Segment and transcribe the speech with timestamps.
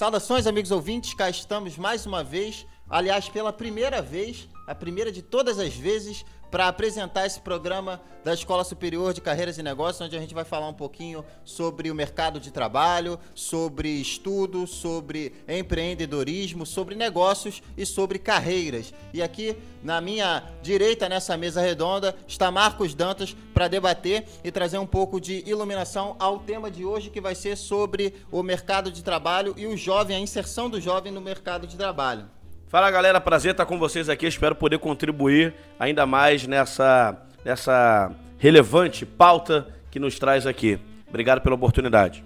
[0.00, 5.20] Saudações, amigos ouvintes, cá estamos mais uma vez, aliás, pela primeira vez, a primeira de
[5.20, 10.16] todas as vezes, para apresentar esse programa da Escola Superior de Carreiras e Negócios, onde
[10.16, 16.66] a gente vai falar um pouquinho sobre o mercado de trabalho, sobre estudo, sobre empreendedorismo,
[16.66, 18.92] sobre negócios e sobre carreiras.
[19.14, 24.78] E aqui na minha direita, nessa mesa redonda, está Marcos Dantas para debater e trazer
[24.78, 29.02] um pouco de iluminação ao tema de hoje, que vai ser sobre o mercado de
[29.02, 32.28] trabalho e o jovem, a inserção do jovem no mercado de trabalho.
[32.70, 34.28] Fala galera, prazer estar com vocês aqui.
[34.28, 40.78] Espero poder contribuir ainda mais nessa, nessa relevante pauta que nos traz aqui.
[41.08, 42.24] Obrigado pela oportunidade.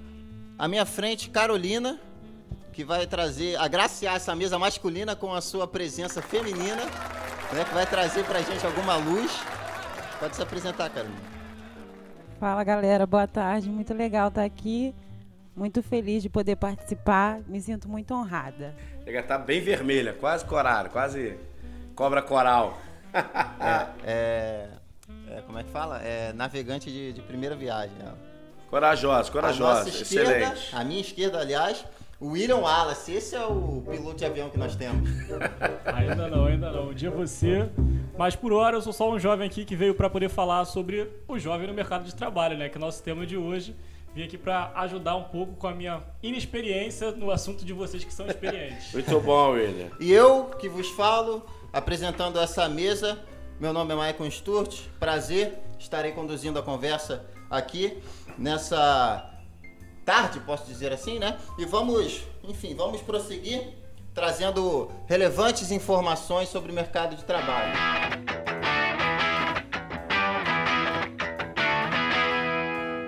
[0.59, 1.99] À minha frente, Carolina,
[2.75, 6.85] que vai trazer, agraciar essa mesa masculina com a sua presença feminina,
[7.51, 9.33] né, que vai trazer pra gente alguma luz.
[10.21, 11.17] Pode se apresentar, Carolina.
[12.39, 13.71] Fala galera, boa tarde.
[13.71, 14.95] Muito legal estar aqui.
[15.57, 17.41] Muito feliz de poder participar.
[17.47, 18.75] Me sinto muito honrada.
[19.05, 21.37] Chega tá bem vermelha, quase coral, quase
[21.95, 22.79] cobra coral.
[23.13, 24.69] é, é,
[25.29, 26.01] é, como é que fala?
[26.03, 27.97] É navegante de, de primeira viagem.
[28.03, 28.71] Ó.
[28.71, 30.75] Corajosa, corajosa, excelente.
[30.75, 31.85] A minha esquerda, aliás,
[32.19, 35.07] o William Wallace, esse é o piloto de avião que nós temos.
[35.85, 36.89] ainda não, ainda não.
[36.89, 37.69] Um dia você.
[38.17, 41.11] Mas por hora eu sou só um jovem aqui que veio para poder falar sobre
[41.29, 42.71] o jovem no mercado de trabalho, né?
[42.71, 43.77] Que é o nosso tema de hoje.
[44.15, 48.15] Vim aqui para ajudar um pouco com a minha inexperiência no assunto de vocês que
[48.15, 48.93] são experientes.
[48.95, 49.91] Muito bom, William.
[49.99, 53.19] E eu que vos falo, apresentando essa mesa,
[53.59, 57.99] meu nome é Michael Sturt, prazer, estarei conduzindo a conversa aqui
[58.39, 59.33] nessa
[60.05, 61.37] tarde, posso dizer assim, né?
[61.59, 63.75] E vamos, enfim, vamos prosseguir
[64.15, 68.24] trazendo relevantes informações sobre o mercado de trabalho.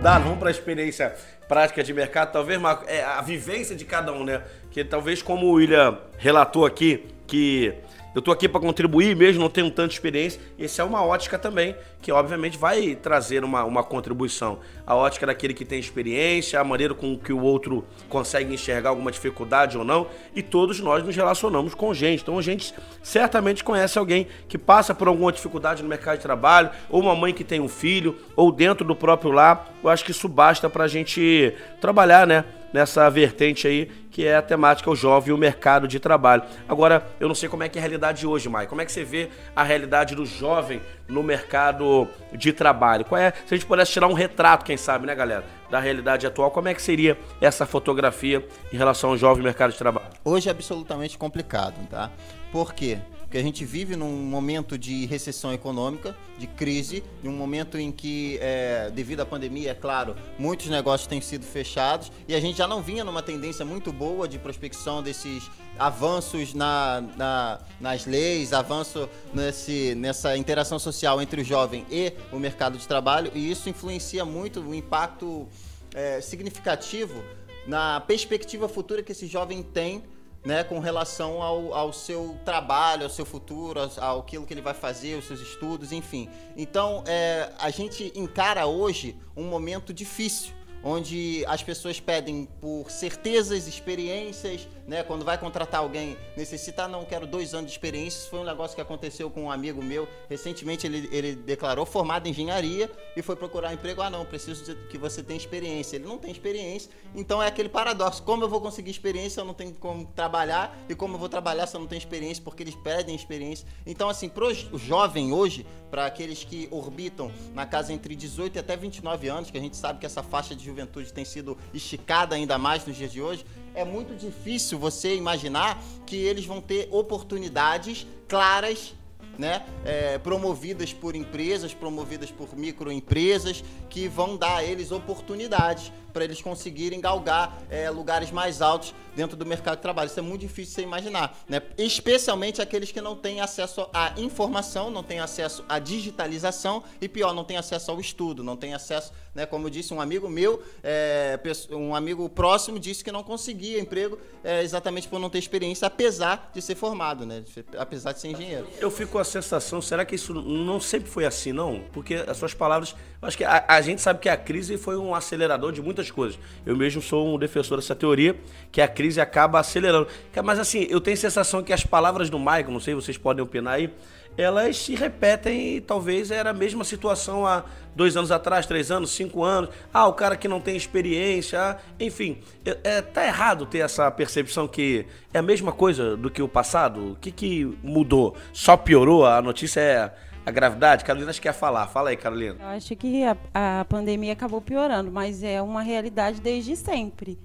[0.07, 1.13] Vamos para a experiência
[1.49, 4.41] prática de mercado, talvez Marco, é a vivência de cada um, né?
[4.71, 7.75] Que talvez como o William relatou aqui, que
[8.17, 10.41] eu estou aqui para contribuir mesmo, não tenho tanta experiência.
[10.59, 14.59] Essa é uma ótica também, que obviamente vai trazer uma, uma contribuição.
[14.87, 19.13] A ótica daquele que tem experiência, a maneira com que o outro consegue enxergar alguma
[19.13, 20.07] dificuldade ou não.
[20.35, 22.23] E todos nós nos relacionamos com gente.
[22.23, 22.73] Então a gente
[23.03, 27.35] certamente conhece alguém que passa por alguma dificuldade no mercado de trabalho, ou uma mãe
[27.35, 29.71] que tem um filho, ou dentro do próprio lar.
[29.85, 32.47] Eu acho que isso basta para a gente trabalhar, né?
[32.77, 36.43] Nessa vertente aí, que é a temática o jovem e o mercado de trabalho.
[36.69, 38.67] Agora, eu não sei como é que é a realidade hoje, Mai.
[38.67, 43.07] Como é que você vê a realidade do jovem no mercado de trabalho?
[43.07, 46.27] Qual é, se a gente pudesse tirar um retrato, quem sabe, né, galera, da realidade
[46.27, 50.09] atual, como é que seria essa fotografia em relação ao jovem mercado de trabalho?
[50.23, 52.11] Hoje é absolutamente complicado, tá?
[52.53, 52.99] Por quê?
[53.27, 58.39] Porque a gente vive num momento de recessão econômica, de crise, num momento em que,
[58.41, 62.69] é, devido à pandemia, é claro, muitos negócios têm sido fechados e a gente já
[62.69, 69.09] não vinha numa tendência muito boa de prospecção desses avanços na, na, nas leis, avanço
[69.35, 74.25] nesse, nessa interação social entre o jovem e o mercado de trabalho, e isso influencia
[74.25, 75.49] muito o impacto
[75.93, 77.25] é, significativo
[77.67, 80.05] na perspectiva futura que esse jovem tem
[80.47, 84.75] né, com relação ao, ao seu trabalho, ao seu futuro, ao, aquilo que ele vai
[84.75, 86.31] fazer, os seus estudos, enfim.
[86.57, 90.55] Então, é, a gente encara hoje um momento difícil
[90.85, 95.03] onde as pessoas pedem por certezas, experiências, né?
[95.03, 98.19] Quando vai contratar alguém, necessita, ah, não, quero dois anos de experiência.
[98.19, 100.09] Isso foi um negócio que aconteceu com um amigo meu.
[100.29, 104.03] Recentemente ele, ele declarou formado em engenharia e foi procurar um emprego.
[104.03, 105.97] Ah, não, preciso que você tenha experiência.
[105.97, 108.23] Ele não tem experiência, então é aquele paradoxo.
[108.23, 110.77] Como eu vou conseguir experiência eu não tenho como trabalhar?
[110.89, 112.43] E como eu vou trabalhar se eu não tenho experiência?
[112.43, 113.67] Porque eles pedem experiência.
[113.85, 118.59] Então, assim, para o jovem hoje, para aqueles que orbitam na casa entre 18 e
[118.59, 122.35] até 29 anos, que a gente sabe que essa faixa de juventude tem sido esticada
[122.35, 123.45] ainda mais nos dias de hoje,
[123.77, 128.95] é muito difícil você imaginar que eles vão ter oportunidades claras
[129.39, 136.25] né, é, promovidas por empresas, promovidas por microempresas, que vão dar a eles oportunidades para
[136.25, 140.07] eles conseguirem galgar é, lugares mais altos dentro do mercado de trabalho.
[140.07, 141.61] Isso é muito difícil de você imaginar, né?
[141.77, 147.35] especialmente aqueles que não têm acesso à informação, não têm acesso à digitalização e, pior,
[147.35, 150.63] não têm acesso ao estudo, não têm acesso, né, como eu disse, um amigo meu,
[150.83, 151.39] é,
[151.71, 156.51] um amigo próximo, disse que não conseguia emprego é, exatamente por não ter experiência, apesar
[156.55, 157.45] de ser formado, né,
[157.77, 158.67] apesar de ser engenheiro.
[158.79, 161.85] Eu fico com a sensação, será que isso não sempre foi assim, não?
[161.93, 165.15] Porque as suas palavras, acho que a, a gente sabe que a crise foi um
[165.15, 166.39] acelerador de muitas muitas coisas.
[166.65, 168.37] Eu mesmo sou um defensor dessa teoria,
[168.71, 170.09] que a crise acaba acelerando.
[170.45, 173.43] Mas assim, eu tenho a sensação que as palavras do Michael, não sei, vocês podem
[173.43, 173.91] opinar aí,
[174.37, 177.65] elas se repetem e talvez era a mesma situação há
[177.95, 179.71] dois anos atrás, três anos, cinco anos.
[179.93, 182.39] Ah, o cara que não tem experiência, ah, enfim.
[182.85, 187.13] É, tá errado ter essa percepção que é a mesma coisa do que o passado?
[187.13, 188.37] O que, que mudou?
[188.53, 189.25] Só piorou?
[189.25, 190.13] A notícia é
[190.47, 191.05] a gravidade?
[191.05, 191.87] Carolina acho que quer falar.
[191.89, 192.57] Fala aí, Carolina.
[192.61, 193.37] Eu acho que a,
[193.81, 197.39] a pandemia acabou piorando, mas é uma realidade desde sempre.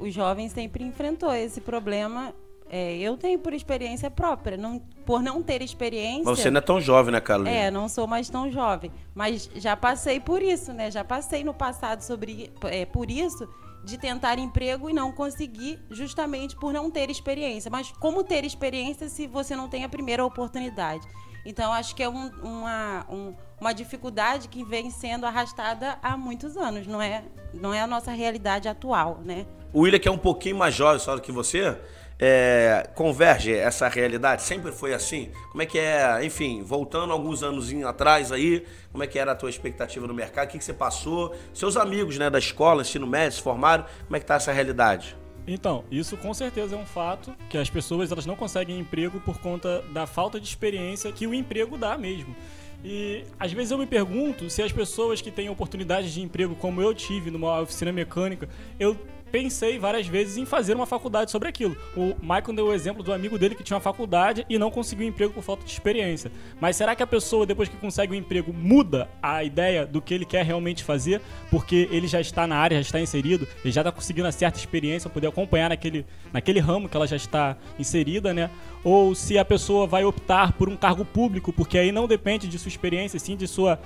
[0.00, 2.32] Os jovens sempre enfrentou esse problema
[2.70, 6.24] é, eu tenho por experiência própria, não, por não ter experiência.
[6.24, 7.56] Mas você não é tão jovem, né, Carolina?
[7.56, 8.92] É, não sou mais tão jovem.
[9.14, 10.90] Mas já passei por isso, né?
[10.90, 13.48] Já passei no passado sobre, é, por isso
[13.84, 17.70] de tentar emprego e não conseguir, justamente por não ter experiência.
[17.70, 21.06] Mas como ter experiência se você não tem a primeira oportunidade?
[21.48, 26.58] Então, acho que é um, uma, um, uma dificuldade que vem sendo arrastada há muitos
[26.58, 27.24] anos, não é,
[27.54, 29.46] não é a nossa realidade atual, né?
[29.72, 31.74] O William, que é um pouquinho mais jovem só do que você,
[32.18, 34.42] é, converge essa realidade?
[34.42, 35.32] Sempre foi assim?
[35.50, 39.34] Como é que é, enfim, voltando alguns anos atrás aí, como é que era a
[39.34, 40.48] tua expectativa no mercado?
[40.48, 41.34] O que, que você passou?
[41.54, 45.16] Seus amigos né, da escola, ensino médio, se formaram, como é que tá essa realidade?
[45.48, 49.38] Então, isso com certeza é um fato que as pessoas elas não conseguem emprego por
[49.38, 52.36] conta da falta de experiência que o emprego dá mesmo.
[52.84, 56.82] E às vezes eu me pergunto se as pessoas que têm oportunidades de emprego como
[56.82, 58.46] eu tive numa oficina mecânica,
[58.78, 58.94] eu
[59.30, 61.76] pensei várias vezes em fazer uma faculdade sobre aquilo.
[61.96, 65.06] O Michael deu o exemplo do amigo dele que tinha uma faculdade e não conseguiu
[65.06, 66.30] um emprego por falta de experiência.
[66.60, 70.14] Mas será que a pessoa, depois que consegue um emprego, muda a ideia do que
[70.14, 71.20] ele quer realmente fazer?
[71.50, 74.58] Porque ele já está na área, já está inserido, ele já está conseguindo uma certa
[74.58, 78.50] experiência, poder acompanhar naquele, naquele ramo que ela já está inserida, né?
[78.84, 82.58] Ou se a pessoa vai optar por um cargo público, porque aí não depende de
[82.58, 83.78] sua experiência, sim de sua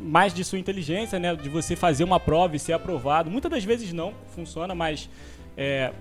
[0.00, 1.34] mais de sua inteligência, né?
[1.34, 3.30] De você fazer uma prova e ser aprovado.
[3.30, 5.08] Muitas das vezes não funciona, mas
[5.56, 5.92] é,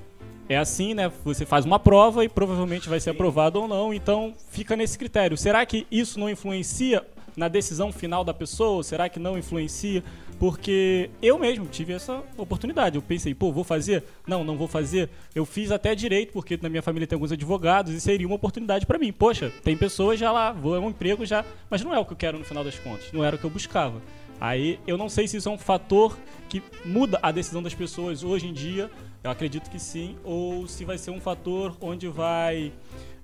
[0.50, 1.12] é assim, né?
[1.24, 3.94] Você faz uma prova e provavelmente vai ser aprovado ou não.
[3.94, 5.38] Então fica nesse critério.
[5.38, 8.84] Será que isso não influencia na decisão final da pessoa?
[8.84, 10.04] Será que não influencia?
[10.40, 12.96] Porque eu mesmo tive essa oportunidade.
[12.96, 14.04] Eu pensei, pô, vou fazer?
[14.28, 15.10] Não, não vou fazer.
[15.34, 18.86] Eu fiz até direito, porque na minha família tem alguns advogados e seria uma oportunidade
[18.86, 19.12] para mim.
[19.12, 22.14] Poxa, tem pessoas já lá, vou é um emprego já, mas não é o que
[22.14, 24.02] eu quero no final das contas, não era o que eu buscava.
[24.42, 26.18] Aí eu não sei se isso é um fator
[26.50, 28.92] que muda a decisão das pessoas hoje em dia.
[29.24, 32.74] Eu acredito que sim, ou se vai ser um fator onde vai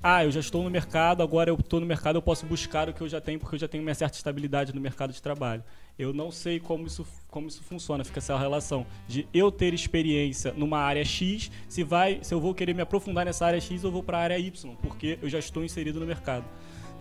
[0.01, 2.93] ah, eu já estou no mercado, agora eu estou no mercado, eu posso buscar o
[2.93, 5.61] que eu já tenho, porque eu já tenho uma certa estabilidade no mercado de trabalho.
[5.99, 10.53] Eu não sei como isso, como isso funciona, fica essa relação de eu ter experiência
[10.55, 13.91] numa área X, se vai, se eu vou querer me aprofundar nessa área X ou
[13.91, 16.45] vou para a área Y, porque eu já estou inserido no mercado.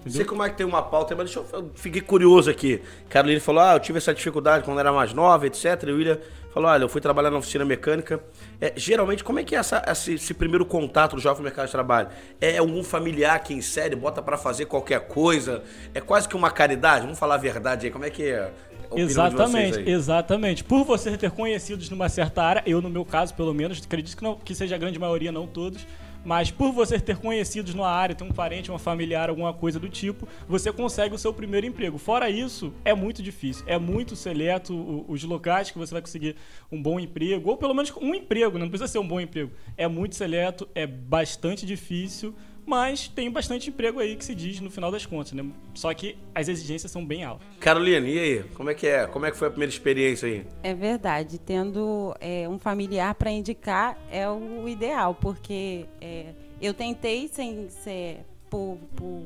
[0.01, 0.17] Entendeu?
[0.17, 2.81] Sei como é que tem uma pauta, mas deixa eu, eu fiquei curioso aqui.
[3.09, 5.83] Carolina falou: "Ah, eu tive essa dificuldade quando era mais nova, etc".
[5.87, 6.19] E o William
[6.53, 8.21] falou: olha, eu fui trabalhar na oficina mecânica.
[8.61, 11.73] É, geralmente, como é que é essa, esse, esse, primeiro contato do jovem mercado de
[11.73, 12.09] trabalho?
[12.41, 15.63] É algum familiar que insere, bota para fazer qualquer coisa?
[15.93, 17.03] É quase que uma caridade?
[17.03, 18.53] Vamos falar a verdade aí, como é que é?
[18.95, 20.65] Exatamente, exatamente.
[20.65, 24.23] Por você ter conhecidos numa certa área, eu no meu caso, pelo menos, acredito que,
[24.23, 25.87] não, que seja a grande maioria, não todos,
[26.25, 29.89] mas por você ter conhecidos na área, ter um parente, uma familiar, alguma coisa do
[29.89, 31.97] tipo, você consegue o seu primeiro emprego.
[31.97, 33.65] Fora isso, é muito difícil.
[33.67, 36.37] É muito seleto os locais que você vai conseguir
[36.71, 39.51] um bom emprego, ou pelo menos um emprego, não precisa ser um bom emprego.
[39.77, 42.35] É muito seleto, é bastante difícil
[42.69, 45.45] mas tem bastante emprego aí que se diz no final das contas, né?
[45.73, 47.47] Só que as exigências são bem altas.
[47.59, 48.43] Carolina, e aí?
[48.55, 49.07] Como é que é?
[49.07, 50.47] Como é que foi a primeira experiência aí?
[50.63, 57.27] É verdade, tendo é, um familiar para indicar é o ideal, porque é, eu tentei
[57.29, 59.23] sem ser por, por,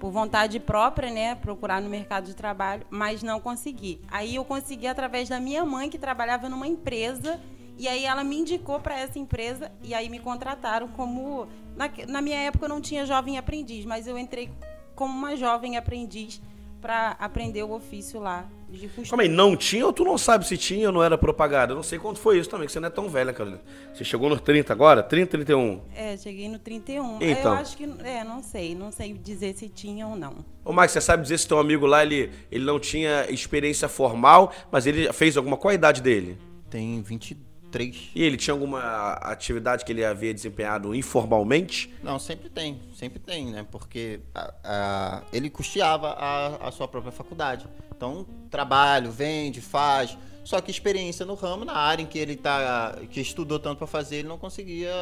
[0.00, 4.00] por vontade própria, né, procurar no mercado de trabalho, mas não consegui.
[4.10, 7.38] Aí eu consegui através da minha mãe que trabalhava numa empresa
[7.76, 12.20] e aí ela me indicou para essa empresa e aí me contrataram como na, na
[12.20, 14.50] minha época eu não tinha jovem aprendiz, mas eu entrei
[14.94, 16.40] como uma jovem aprendiz
[16.80, 19.08] para aprender o ofício lá de costura.
[19.08, 21.72] Como aí, não tinha ou tu não sabe se tinha ou não era propaganda?
[21.72, 23.62] Eu não sei quanto foi isso também, que você não é tão velha, Carolina.
[23.94, 25.02] Você chegou nos 30 agora?
[25.02, 25.80] 30, 31?
[25.94, 27.22] É, cheguei no 31.
[27.22, 27.54] Então.
[27.54, 30.44] Eu acho que, é, não sei, não sei dizer se tinha ou não.
[30.62, 34.52] Ô, Max, você sabe dizer se teu amigo lá, ele, ele não tinha experiência formal,
[34.70, 36.36] mas ele fez alguma, qual a idade dele?
[36.68, 37.43] Tem 22
[37.74, 38.08] três.
[38.14, 41.92] E ele tinha alguma atividade que ele havia desempenhado informalmente?
[42.04, 43.66] Não, sempre tem, sempre tem, né?
[43.68, 47.66] Porque a, a, ele custeava a, a sua própria faculdade.
[47.90, 50.16] Então, trabalho, vende, faz.
[50.44, 53.88] Só que experiência no ramo, na área em que ele tá, que estudou tanto para
[53.88, 54.92] fazer, ele não conseguia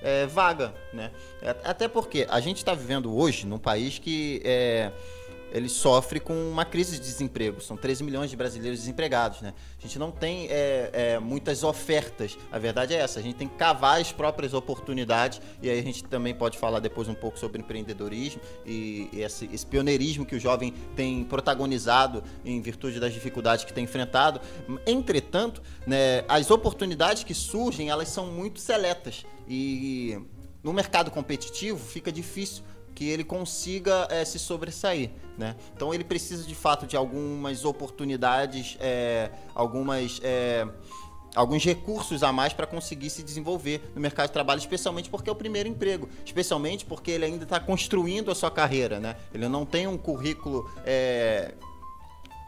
[0.00, 1.10] é, vaga, né?
[1.62, 4.92] Até porque a gente está vivendo hoje num país que é,
[5.52, 7.60] ele sofre com uma crise de desemprego.
[7.60, 9.54] São 13 milhões de brasileiros desempregados, né?
[9.78, 12.38] A gente não tem é, é, muitas ofertas.
[12.50, 13.18] A verdade é essa.
[13.18, 15.40] A gente tem que cavar as próprias oportunidades.
[15.62, 19.48] E aí a gente também pode falar depois um pouco sobre empreendedorismo e, e esse,
[19.52, 24.40] esse, pioneirismo que o jovem tem protagonizado em virtude das dificuldades que tem enfrentado.
[24.86, 29.24] Entretanto, né, as oportunidades que surgem, elas são muito seletas.
[29.48, 30.18] E
[30.62, 32.62] no mercado competitivo fica difícil
[32.94, 35.56] que ele consiga é, se sobressair, né?
[35.74, 40.66] Então ele precisa de fato de algumas oportunidades, é, algumas é,
[41.34, 45.32] alguns recursos a mais para conseguir se desenvolver no mercado de trabalho, especialmente porque é
[45.32, 49.16] o primeiro emprego, especialmente porque ele ainda está construindo a sua carreira, né?
[49.32, 51.54] Ele não tem um currículo é,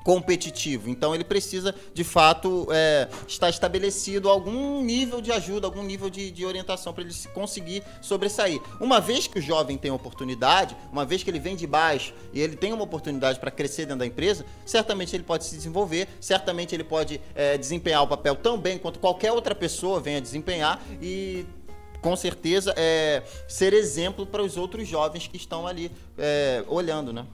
[0.04, 0.88] competitivo.
[0.88, 6.30] Então ele precisa, de fato, é, estar estabelecido algum nível de ajuda, algum nível de,
[6.30, 8.61] de orientação para ele conseguir sobressair.
[8.80, 12.40] Uma vez que o jovem tem oportunidade, uma vez que ele vem de baixo e
[12.40, 16.75] ele tem uma oportunidade para crescer dentro da empresa, certamente ele pode se desenvolver, certamente
[16.75, 21.45] ele pode é, desempenhar o papel tão bem quanto qualquer outra pessoa venha desempenhar e
[22.00, 27.26] com certeza é, ser exemplo para os outros jovens que estão ali é, olhando, né?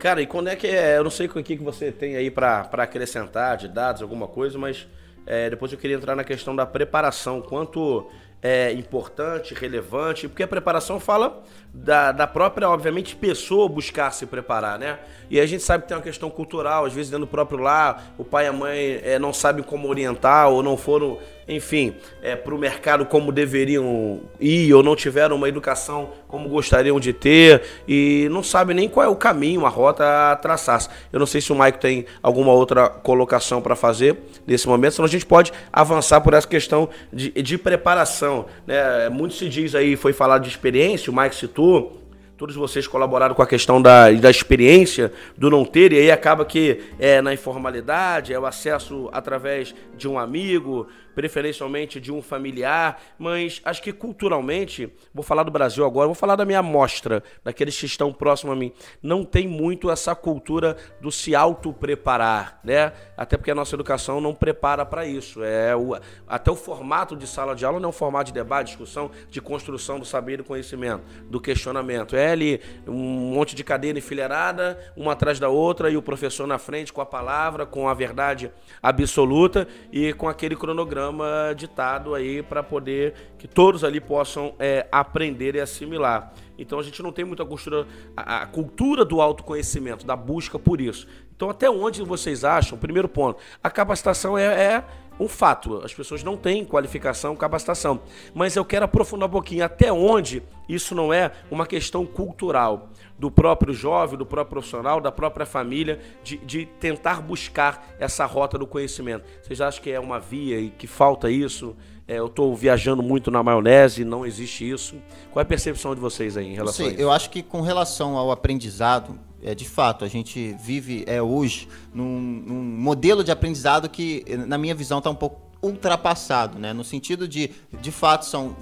[0.00, 0.96] Cara, e quando é que é?
[0.96, 4.88] Eu não sei o que, você tem aí para acrescentar de dados, alguma coisa, mas
[5.26, 7.42] é, depois eu queria entrar na questão da preparação.
[7.42, 8.10] Quanto
[8.42, 11.42] é importante, relevante, porque a preparação fala
[11.74, 14.98] da, da própria, obviamente, pessoa buscar se preparar, né?
[15.28, 18.14] E a gente sabe que tem uma questão cultural, às vezes dentro do próprio lar,
[18.16, 21.18] o pai e a mãe é, não sabem como orientar ou não foram,
[21.50, 27.00] enfim, é, para o mercado como deveriam ir ou não tiveram uma educação como gostariam
[27.00, 30.86] de ter e não sabem nem qual é o caminho, a rota a traçar.
[31.12, 34.16] Eu não sei se o Maico tem alguma outra colocação para fazer
[34.46, 38.46] nesse momento, senão a gente pode avançar por essa questão de, de preparação.
[38.64, 39.08] Né?
[39.08, 42.00] Muito se diz aí, foi falado de experiência, o Mike citou
[42.40, 46.42] todos vocês colaboraram com a questão da, da experiência do não ter, e aí acaba
[46.42, 53.00] que é na informalidade, é o acesso através de um amigo, preferencialmente de um familiar,
[53.18, 57.78] mas acho que culturalmente, vou falar do Brasil agora, vou falar da minha amostra, daqueles
[57.78, 62.92] que estão próximos a mim, não tem muito essa cultura do se auto-preparar, né?
[63.16, 65.42] Até porque a nossa educação não prepara para isso.
[65.42, 65.98] É o,
[66.28, 69.40] até o formato de sala de aula não é um formato de debate, discussão, de
[69.40, 72.16] construção do saber e do conhecimento, do questionamento.
[72.16, 76.58] É ali um monte de cadeira enfileirada, uma atrás da outra, e o professor na
[76.58, 78.50] frente com a palavra, com a verdade
[78.82, 84.86] absoluta e com aquele cronograma programa ditado aí para poder que todos ali possam é,
[84.92, 86.32] aprender e assimilar.
[86.58, 90.78] Então a gente não tem muita cultura, a, a cultura do autoconhecimento, da busca por
[90.78, 91.08] isso.
[91.34, 92.76] Então até onde vocês acham?
[92.76, 94.84] Primeiro ponto, a capacitação é, é
[95.20, 95.82] um fato.
[95.84, 98.00] As pessoas não têm qualificação, capacitação.
[98.34, 103.30] Mas eu quero aprofundar um pouquinho até onde isso não é uma questão cultural do
[103.30, 108.66] próprio jovem, do próprio profissional, da própria família, de, de tentar buscar essa rota do
[108.66, 109.24] conhecimento.
[109.42, 111.76] Vocês acham que é uma via e que falta isso?
[112.08, 114.96] É, eu estou viajando muito na maionese, não existe isso.
[115.30, 117.02] Qual é a percepção de vocês aí em relação Sim, a isso?
[117.02, 121.68] Eu acho que com relação ao aprendizado, é, de fato, a gente vive é, hoje
[121.92, 126.72] num, num modelo de aprendizado que, na minha visão, está um pouco ultrapassado, né?
[126.72, 127.50] No sentido de,
[127.80, 128.56] de fato, são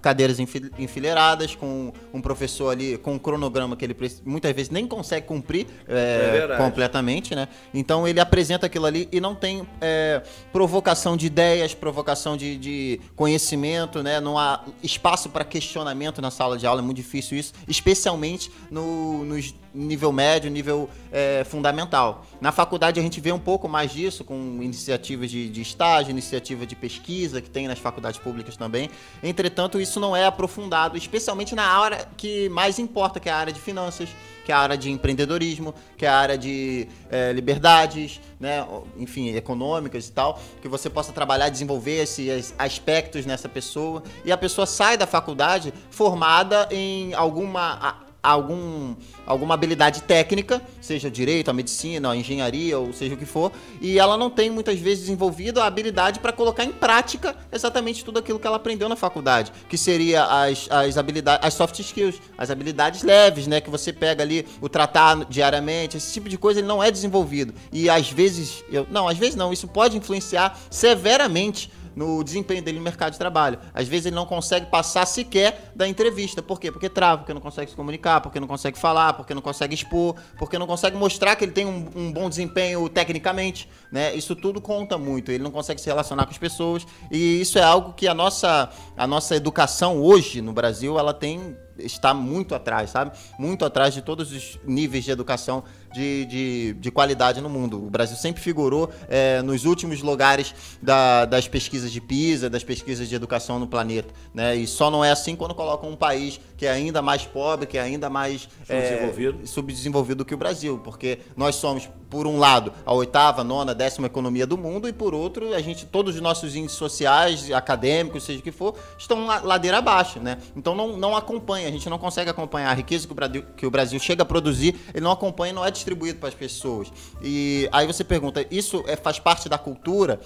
[0.00, 5.26] cadeiras enfileiradas com um professor ali com um cronograma que ele muitas vezes nem consegue
[5.26, 7.48] cumprir é, é completamente, né?
[7.74, 13.00] Então ele apresenta aquilo ali e não tem é, provocação de ideias, provocação de, de,
[13.14, 14.20] conhecimento, né?
[14.20, 19.24] Não há espaço para questionamento na sala de aula, é muito difícil isso, especialmente no,
[19.24, 22.24] nos nível médio, nível é, fundamental.
[22.40, 26.64] Na faculdade a gente vê um pouco mais disso, com iniciativas de, de estágio, iniciativa
[26.64, 28.88] de pesquisa, que tem nas faculdades públicas também.
[29.22, 33.52] Entretanto, isso não é aprofundado, especialmente na área que mais importa, que é a área
[33.52, 34.08] de finanças,
[34.44, 38.64] que é a área de empreendedorismo, que é a área de é, liberdades, né,
[38.96, 44.02] enfim, econômicas e tal, que você possa trabalhar, desenvolver esses aspectos nessa pessoa.
[44.24, 48.94] E a pessoa sai da faculdade formada em alguma algum,
[49.26, 53.98] alguma habilidade técnica, seja direito, a medicina, a engenharia, ou seja o que for, e
[53.98, 58.38] ela não tem muitas vezes desenvolvido a habilidade para colocar em prática exatamente tudo aquilo
[58.38, 63.02] que ela aprendeu na faculdade, que seria as, as habilidades, as soft skills, as habilidades
[63.02, 66.82] leves, né, que você pega ali o tratar diariamente, esse tipo de coisa ele não
[66.82, 67.54] é desenvolvido.
[67.72, 72.78] E às vezes, eu, não, às vezes não, isso pode influenciar severamente no desempenho dele
[72.78, 73.58] no mercado de trabalho.
[73.74, 76.40] Às vezes ele não consegue passar sequer da entrevista.
[76.40, 76.70] Por quê?
[76.70, 80.14] Porque trava, porque não consegue se comunicar, porque não consegue falar, porque não consegue expor,
[80.38, 83.68] porque não consegue mostrar que ele tem um, um bom desempenho tecnicamente.
[83.90, 84.14] Né?
[84.14, 85.30] Isso tudo conta muito.
[85.30, 86.86] Ele não consegue se relacionar com as pessoas.
[87.10, 91.56] E isso é algo que a nossa, a nossa educação hoje no Brasil ela tem
[91.78, 93.12] está muito atrás, sabe?
[93.38, 97.84] Muito atrás de todos os níveis de educação de, de, de qualidade no mundo.
[97.86, 103.08] O Brasil sempre figurou é, nos últimos lugares da, das pesquisas de PISA, das pesquisas
[103.08, 104.12] de educação no planeta.
[104.34, 104.56] Né?
[104.56, 107.78] E só não é assim quando colocam um país que é ainda mais pobre, que
[107.78, 110.80] é ainda mais subdesenvolvido, é, subdesenvolvido que o Brasil.
[110.82, 115.14] Porque nós somos, por um lado, a oitava, nona, décima economia do mundo, e por
[115.14, 119.78] outro, a gente, todos os nossos índices sociais, acadêmicos, seja o que for, estão ladeira
[119.78, 120.18] abaixo.
[120.18, 120.38] Né?
[120.56, 123.66] Então não, não acompanha, a gente não consegue acompanhar a riqueza que o Brasil, que
[123.66, 126.92] o Brasil chega a produzir, ele não acompanha, não é distribuído para as pessoas.
[127.22, 130.20] E aí você pergunta, isso é, faz parte da cultura?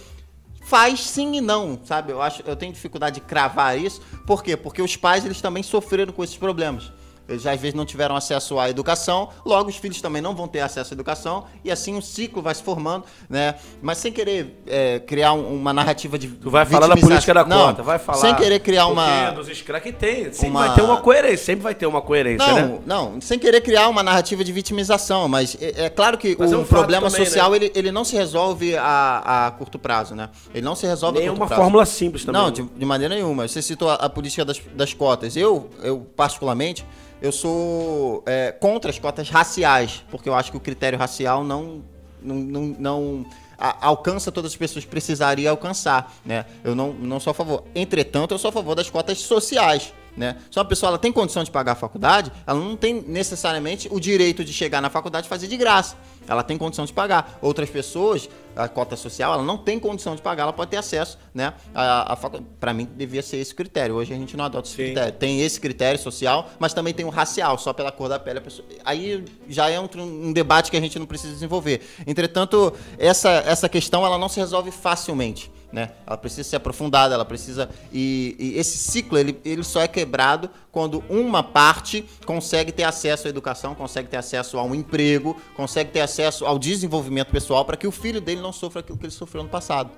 [0.64, 2.12] Faz sim e não, sabe?
[2.12, 4.00] Eu acho, eu tenho dificuldade de cravar isso.
[4.26, 4.56] Por quê?
[4.56, 6.92] Porque os pais eles também sofreram com esses problemas.
[7.32, 10.60] Eles às vezes não tiveram acesso à educação, logo os filhos também não vão ter
[10.60, 13.54] acesso à educação, e assim um ciclo vai se formando, né?
[13.80, 16.28] Mas sem querer é, criar um, uma narrativa de.
[16.28, 18.18] Tu vai falar da política da não, conta, vai falar.
[18.18, 19.30] Sem querer criar uma.
[19.30, 20.32] Dos escra que tem.
[20.32, 20.66] Sempre uma...
[20.66, 22.78] vai ter uma coerência, sempre vai ter uma coerência, não, né?
[22.86, 26.54] Não, sem querer criar uma narrativa de vitimização, mas é, é claro que Mas o
[26.54, 27.56] é um problema também, social né?
[27.56, 30.28] ele, ele não se resolve a, a curto prazo, né?
[30.54, 31.62] Ele não se resolve Nem a é curto uma prazo.
[31.62, 32.40] fórmula simples também.
[32.40, 32.54] Não, né?
[32.54, 33.46] de, de maneira nenhuma.
[33.48, 35.36] Você citou a, a política das, das cotas.
[35.36, 36.84] Eu, eu, particularmente,
[37.22, 41.82] eu sou é, contra as cotas raciais, porque eu acho que o critério racial não,
[42.20, 43.26] não, não, não
[43.56, 46.44] a- alcança todas as pessoas que precisaria alcançar, né?
[46.64, 47.62] Eu não, não sou a favor.
[47.74, 50.36] Entretanto, eu sou a favor das cotas sociais, né?
[50.50, 54.00] Se uma pessoa ela tem condição de pagar a faculdade, ela não tem necessariamente o
[54.00, 55.96] direito de chegar na faculdade e fazer de graça.
[56.26, 57.38] Ela tem condição de pagar.
[57.40, 61.18] Outras pessoas, a cota social, ela não tem condição de pagar, ela pode ter acesso,
[61.34, 61.54] né?
[61.74, 62.16] A, a.
[62.60, 63.94] Para mim, devia ser esse critério.
[63.94, 64.84] Hoje a gente não adota esse Sim.
[64.84, 65.12] critério.
[65.12, 68.40] Tem esse critério social, mas também tem o racial, só pela cor da pele.
[68.40, 68.66] Pessoa...
[68.84, 71.82] Aí já é um, um debate que a gente não precisa desenvolver.
[72.06, 75.50] Entretanto, essa, essa questão ela não se resolve facilmente.
[75.72, 75.90] Né?
[76.06, 77.70] Ela precisa ser aprofundada, ela precisa.
[77.90, 83.26] E, e esse ciclo ele, ele só é quebrado quando uma parte consegue ter acesso
[83.26, 87.78] à educação, consegue ter acesso a um emprego, consegue ter acesso ao desenvolvimento pessoal para
[87.78, 89.90] que o filho dele não sofra aquilo que ele sofreu no passado.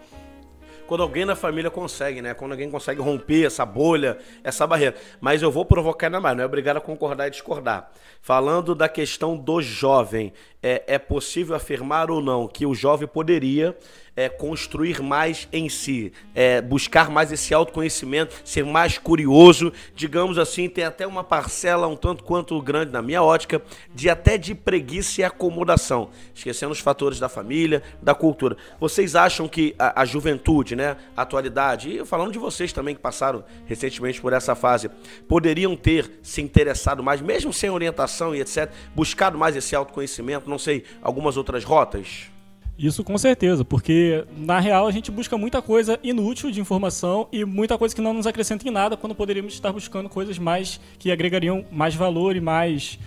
[0.86, 2.34] Quando alguém na família consegue, né?
[2.34, 4.94] Quando alguém consegue romper essa bolha, essa barreira.
[5.18, 7.90] Mas eu vou provocar ainda mais, não é obrigado a concordar e discordar.
[8.20, 10.32] Falando da questão do jovem,
[10.62, 13.76] é, é possível afirmar ou não que o jovem poderia
[14.16, 20.68] é, construir mais em si, é, buscar mais esse autoconhecimento, ser mais curioso, digamos assim,
[20.68, 23.60] tem até uma parcela um tanto quanto grande na minha ótica,
[23.94, 28.56] de até de preguiça e acomodação, esquecendo os fatores da família, da cultura.
[28.78, 33.00] Vocês acham que a, a juventude, né, a atualidade, e falando de vocês também que
[33.00, 34.88] passaram recentemente por essa fase,
[35.28, 40.58] poderiam ter se interessado mais, mesmo sem orientação e etc, buscado mais esse autoconhecimento, não
[40.58, 42.33] sei, algumas outras rotas?
[42.76, 47.44] Isso com certeza, porque na real a gente busca muita coisa inútil de informação e
[47.44, 51.12] muita coisa que não nos acrescenta em nada quando poderíamos estar buscando coisas mais que
[51.12, 52.98] agregariam mais valor e mais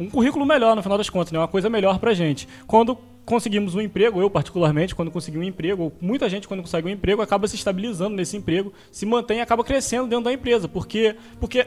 [0.00, 1.38] um currículo melhor no final das contas, né?
[1.38, 2.48] Uma coisa melhor pra gente.
[2.66, 6.88] Quando conseguimos um emprego, eu particularmente, quando consegui um emprego, ou muita gente quando consegue
[6.88, 11.14] um emprego acaba se estabilizando nesse emprego, se mantém acaba crescendo dentro da empresa, porque
[11.38, 11.66] porque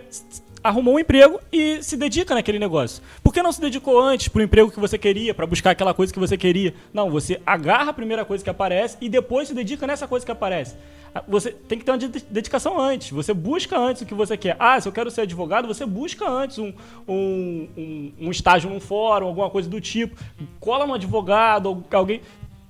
[0.63, 3.01] arrumou um emprego e se dedica naquele negócio.
[3.23, 6.11] Por que não se dedicou antes pro emprego que você queria, para buscar aquela coisa
[6.11, 6.73] que você queria?
[6.93, 10.31] Não, você agarra a primeira coisa que aparece e depois se dedica nessa coisa que
[10.31, 10.75] aparece.
[11.15, 13.11] Ah, Você tem que ter uma de- dedicação antes.
[13.11, 14.55] Você busca antes o que você quer.
[14.59, 16.73] Ah, se eu quero ser advogado, você busca antes um,
[17.07, 20.17] um, um, um estágio num fórum, alguma coisa do tipo.
[20.59, 22.21] Cola no advogado, ou alguém.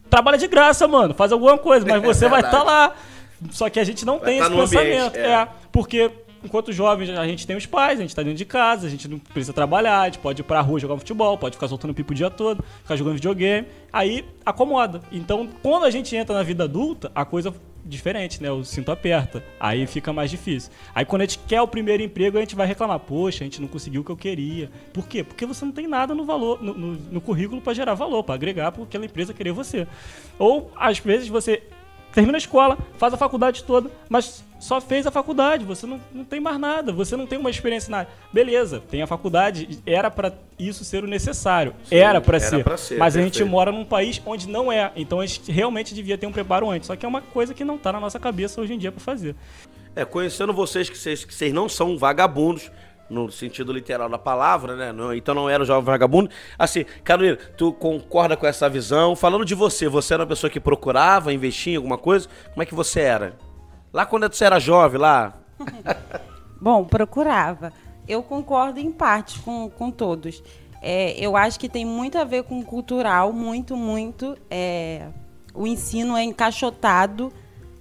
[0.10, 1.14] Trabalha de graça, mano.
[1.14, 2.94] Faz alguma coisa, mas você vai estar lá.
[3.52, 5.16] Só que a gente não Vai tem tá esse no ambiente, pensamento.
[5.18, 5.32] é.
[5.32, 6.12] é, porque
[6.44, 9.08] enquanto jovens, a gente tem os pais, a gente tá dentro de casa, a gente
[9.08, 12.12] não precisa trabalhar, a gente pode ir pra rua jogar futebol, pode ficar soltando pipo
[12.12, 15.02] o dia todo, ficar jogando videogame, aí acomoda.
[15.12, 17.54] Então, quando a gente entra na vida adulta, a coisa
[17.86, 18.52] diferente, né?
[18.52, 20.70] O cinto aperta, aí fica mais difícil.
[20.94, 23.62] Aí quando a gente quer o primeiro emprego, a gente vai reclamar, poxa, a gente
[23.62, 24.70] não conseguiu o que eu queria.
[24.92, 25.24] Por quê?
[25.24, 28.36] Porque você não tem nada no valor, no, no- no currículo para gerar valor, para
[28.36, 29.88] agregar para aquela empresa querer você.
[30.38, 31.64] Ou às vezes você
[32.14, 36.24] termina a escola, faz a faculdade toda, mas só fez a faculdade, você não, não
[36.26, 38.06] tem mais nada, você não tem uma experiência na.
[38.34, 42.78] Beleza, tem a faculdade, era pra isso ser o necessário, era pra era ser, pra
[42.78, 43.52] ser, mas a gente perfeito.
[43.52, 46.88] mora num país onde não é, então a gente realmente devia ter um preparo antes,
[46.88, 49.02] só que é uma coisa que não tá na nossa cabeça hoje em dia pra
[49.02, 49.36] fazer.
[49.96, 52.72] É, conhecendo vocês que vocês, que vocês não são vagabundos,
[53.10, 54.92] no sentido literal da palavra, né?
[54.92, 56.30] Não- então não era um jovem vagabundo.
[56.60, 59.16] Assim, Carolina, tu concorda com essa visão?
[59.16, 62.28] Falando de você, você era uma pessoa que procurava investir em alguma coisa?
[62.52, 63.38] Como é que você era?
[63.98, 65.34] Lá quando você era jovem, lá.
[66.62, 67.74] Bom, procurava.
[68.08, 70.44] Eu concordo em parte com, com todos.
[70.84, 74.38] É, eu acho que tem muito a ver com cultural, muito, muito.
[74.52, 75.08] É,
[75.52, 77.34] o ensino é encaixotado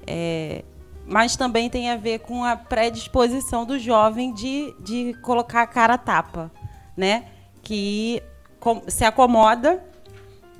[0.06, 0.64] é,
[1.04, 5.98] mas também tem a ver com a predisposição do jovem de, de colocar a cara
[5.98, 6.50] tapa,
[6.96, 7.26] né?
[7.62, 8.22] Que
[8.88, 9.84] se acomoda,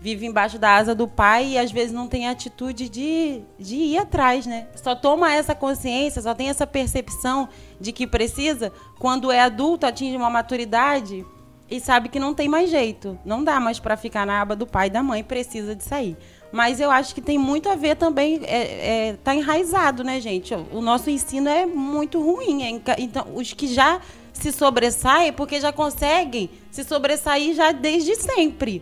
[0.07, 3.99] vive embaixo da asa do pai e às vezes não tem atitude de, de ir
[3.99, 4.69] atrás, né?
[4.77, 7.49] Só toma essa consciência, só tem essa percepção
[7.81, 11.27] de que precisa quando é adulto, atinge uma maturidade
[11.69, 14.65] e sabe que não tem mais jeito, não dá mais para ficar na aba do
[14.65, 16.17] pai e da mãe, precisa de sair.
[16.53, 20.55] Mas eu acho que tem muito a ver também, é, é, tá enraizado, né, gente?
[20.55, 22.63] O nosso ensino é muito ruim.
[22.63, 24.01] É, então, os que já
[24.33, 28.81] se sobressaem, porque já conseguem se sobressair já desde sempre.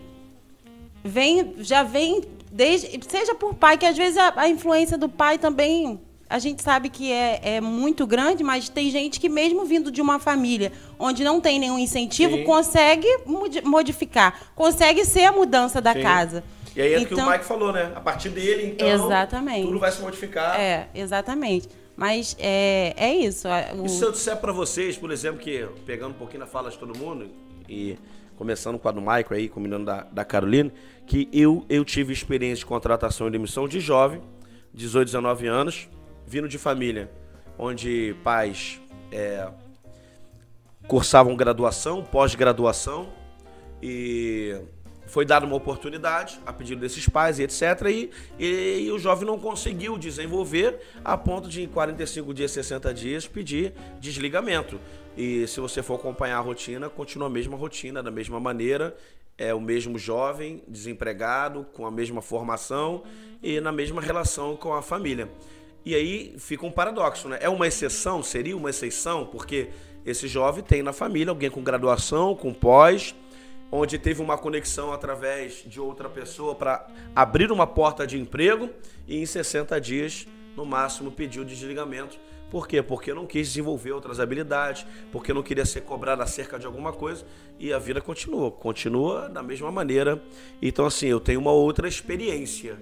[1.07, 2.99] Vem, já vem desde.
[3.07, 6.89] Seja por pai, que às vezes a, a influência do pai também a gente sabe
[6.89, 11.23] que é, é, muito grande, mas tem gente que, mesmo vindo de uma família onde
[11.23, 12.43] não tem nenhum incentivo, Sim.
[12.43, 13.07] consegue
[13.63, 16.01] modificar, consegue ser a mudança da Sim.
[16.01, 16.43] casa.
[16.75, 17.91] E aí é então, o que o então Mike falou, né?
[17.95, 19.65] A partir dele, então, exatamente.
[19.67, 20.59] tudo vai se modificar.
[20.59, 21.69] É, exatamente.
[21.95, 23.47] Mas é, é isso.
[23.47, 23.85] O...
[23.85, 26.77] E se eu disser para vocês, por exemplo, que pegando um pouquinho na fala de
[26.77, 27.29] todo mundo
[27.69, 27.97] e
[28.37, 30.71] começando com a do Michael aí, combinando da, da Carolina,
[31.05, 34.21] que eu, eu tive experiência de contratação e demissão de jovem,
[34.73, 35.89] 18, 19 anos,
[36.25, 37.09] vindo de família
[37.57, 38.79] onde pais
[39.11, 39.47] é,
[40.87, 43.07] cursavam graduação, pós-graduação
[43.81, 44.55] e
[45.07, 47.61] foi dada uma oportunidade a pedido desses pais e etc.
[47.89, 52.93] E, e, e, o jovem não conseguiu desenvolver a ponto de em 45 dias, 60
[52.93, 54.79] dias pedir desligamento.
[55.15, 58.95] E se você for acompanhar a rotina, continua a mesma rotina, da mesma maneira.
[59.37, 63.03] É o mesmo jovem, desempregado, com a mesma formação
[63.43, 65.29] e na mesma relação com a família.
[65.85, 67.37] E aí fica um paradoxo, né?
[67.41, 69.69] É uma exceção, seria uma exceção, porque
[70.05, 73.13] esse jovem tem na família alguém com graduação, com pós,
[73.71, 78.69] onde teve uma conexão através de outra pessoa para abrir uma porta de emprego
[79.07, 82.17] e em 60 dias, no máximo, pediu desligamento.
[82.55, 82.81] Por quê?
[82.81, 87.25] Porque não quis desenvolver outras habilidades, porque não queria ser cobrado acerca de alguma coisa
[87.59, 90.23] e a vida continua, continua da mesma maneira.
[90.61, 92.77] Então, assim, eu tenho uma outra experiência.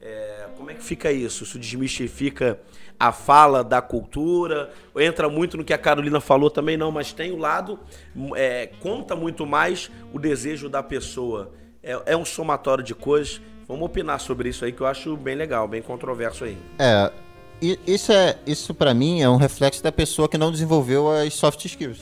[0.00, 1.42] É, como é que fica isso?
[1.42, 2.60] Isso desmistifica
[3.00, 7.32] a fala da cultura, entra muito no que a Carolina falou também, não, mas tem
[7.32, 7.80] o lado,
[8.36, 11.52] é, conta muito mais o desejo da pessoa.
[11.82, 13.40] É, é um somatório de coisas.
[13.66, 16.56] Vamos opinar sobre isso aí que eu acho bem legal, bem controverso aí.
[16.78, 17.10] É,
[17.60, 21.64] isso é isso para mim é um reflexo da pessoa que não desenvolveu as soft
[21.64, 22.00] skills,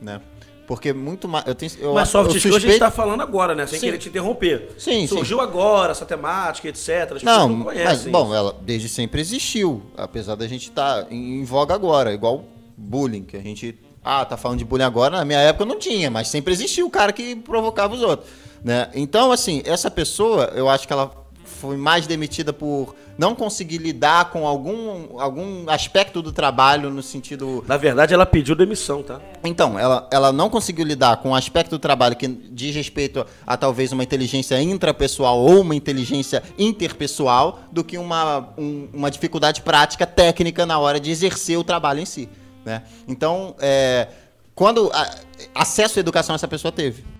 [0.00, 0.20] né?
[0.66, 1.46] Porque muito mais.
[1.46, 2.56] Eu tenho, eu, Mas soft skills suspeito...
[2.56, 3.66] a gente está falando agora, né?
[3.66, 3.86] Sem sim.
[3.86, 4.74] querer te interromper.
[4.76, 5.42] Sim, Surgiu sim.
[5.42, 7.12] agora essa temática, etc.
[7.16, 7.86] As não, não conhecem.
[7.86, 9.82] Mas, bom, ela desde sempre existiu.
[9.96, 12.12] Apesar da gente estar tá em, em voga agora.
[12.12, 12.44] Igual
[12.76, 13.78] bullying, que a gente.
[14.04, 15.16] Ah, tá falando de bullying agora.
[15.16, 18.28] Na minha época não tinha, mas sempre existiu o cara que provocava os outros.
[18.64, 18.90] Né?
[18.94, 24.30] Então, assim, essa pessoa, eu acho que ela foi mais demitida por não conseguir lidar
[24.30, 27.64] com algum, algum aspecto do trabalho no sentido.
[27.66, 29.20] Na verdade, ela pediu demissão, tá?
[29.42, 33.54] Então, ela, ela não conseguiu lidar com o aspecto do trabalho que diz respeito a,
[33.54, 39.62] a talvez uma inteligência intrapessoal ou uma inteligência interpessoal do que uma, um, uma dificuldade
[39.62, 42.28] prática técnica na hora de exercer o trabalho em si.
[42.64, 42.82] Né?
[43.08, 44.08] Então, é,
[44.54, 45.14] quando a,
[45.54, 47.15] acesso à educação essa pessoa teve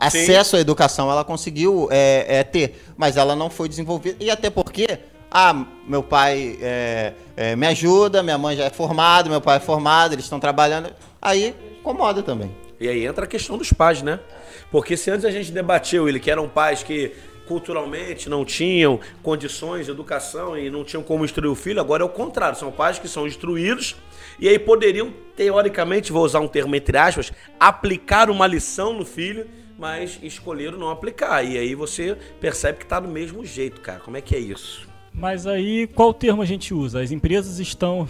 [0.00, 0.56] acesso Sim.
[0.56, 4.16] à educação ela conseguiu é, é, ter, mas ela não foi desenvolvida.
[4.18, 4.98] E até porque,
[5.30, 9.60] ah, meu pai é, é me ajuda, minha mãe já é formada, meu pai é
[9.60, 10.90] formado, eles estão trabalhando.
[11.20, 12.50] Aí incomoda também.
[12.80, 14.18] E aí entra a questão dos pais, né?
[14.70, 17.12] Porque se antes a gente debatiu ele que eram pais que
[17.46, 22.06] culturalmente não tinham condições de educação e não tinham como instruir o filho, agora é
[22.06, 23.96] o contrário, são pais que são instruídos
[24.38, 29.46] e aí poderiam, teoricamente, vou usar um termo entre aspas, aplicar uma lição no filho
[29.80, 31.42] mas escolheram não aplicar.
[31.42, 33.98] E aí você percebe que está do mesmo jeito, cara.
[33.98, 34.86] Como é que é isso?
[35.12, 37.00] Mas aí, qual termo a gente usa?
[37.00, 38.06] As empresas estão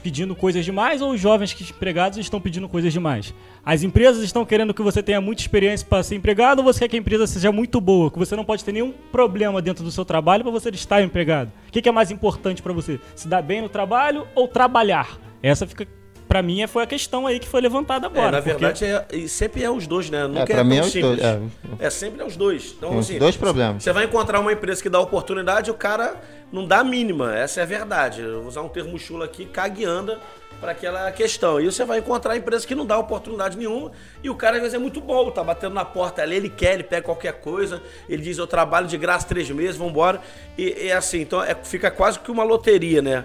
[0.00, 3.34] pedindo coisas demais ou os jovens que empregados estão pedindo coisas demais?
[3.64, 6.88] As empresas estão querendo que você tenha muita experiência para ser empregado ou você quer
[6.88, 9.90] que a empresa seja muito boa, que você não pode ter nenhum problema dentro do
[9.90, 11.52] seu trabalho para você estar empregado?
[11.66, 13.00] O que é mais importante para você?
[13.16, 15.18] Se dar bem no trabalho ou trabalhar?
[15.42, 15.86] Essa fica
[16.28, 18.28] Pra mim foi a questão aí que foi levantada agora.
[18.28, 18.50] É, na porque...
[18.50, 20.26] verdade, é, e sempre é os dois, né?
[20.26, 21.20] Nunca é, pra é mim é os dois.
[21.20, 21.40] É.
[21.78, 21.90] é.
[21.90, 22.74] sempre é os dois.
[22.76, 23.82] Então, assim, dois problemas.
[23.82, 26.20] Você vai encontrar uma empresa que dá oportunidade, o cara
[26.52, 27.34] não dá a mínima.
[27.34, 28.20] Essa é a verdade.
[28.20, 30.20] Eu vou usar um termo chulo aqui, cague anda
[30.60, 31.60] para aquela questão.
[31.60, 34.74] E você vai encontrar empresa que não dá oportunidade nenhuma e o cara às vezes
[34.74, 38.22] é muito bom, tá batendo na porta ali, ele quer, ele pega qualquer coisa, ele
[38.22, 40.20] diz eu trabalho de graça três meses, vambora.
[40.56, 43.24] E é assim, então é, fica quase que uma loteria, né?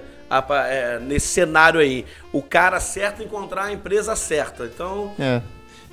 [0.67, 2.05] É, nesse cenário aí.
[2.31, 4.65] O cara certo encontrar a empresa certa.
[4.65, 5.13] Então.
[5.19, 5.41] É.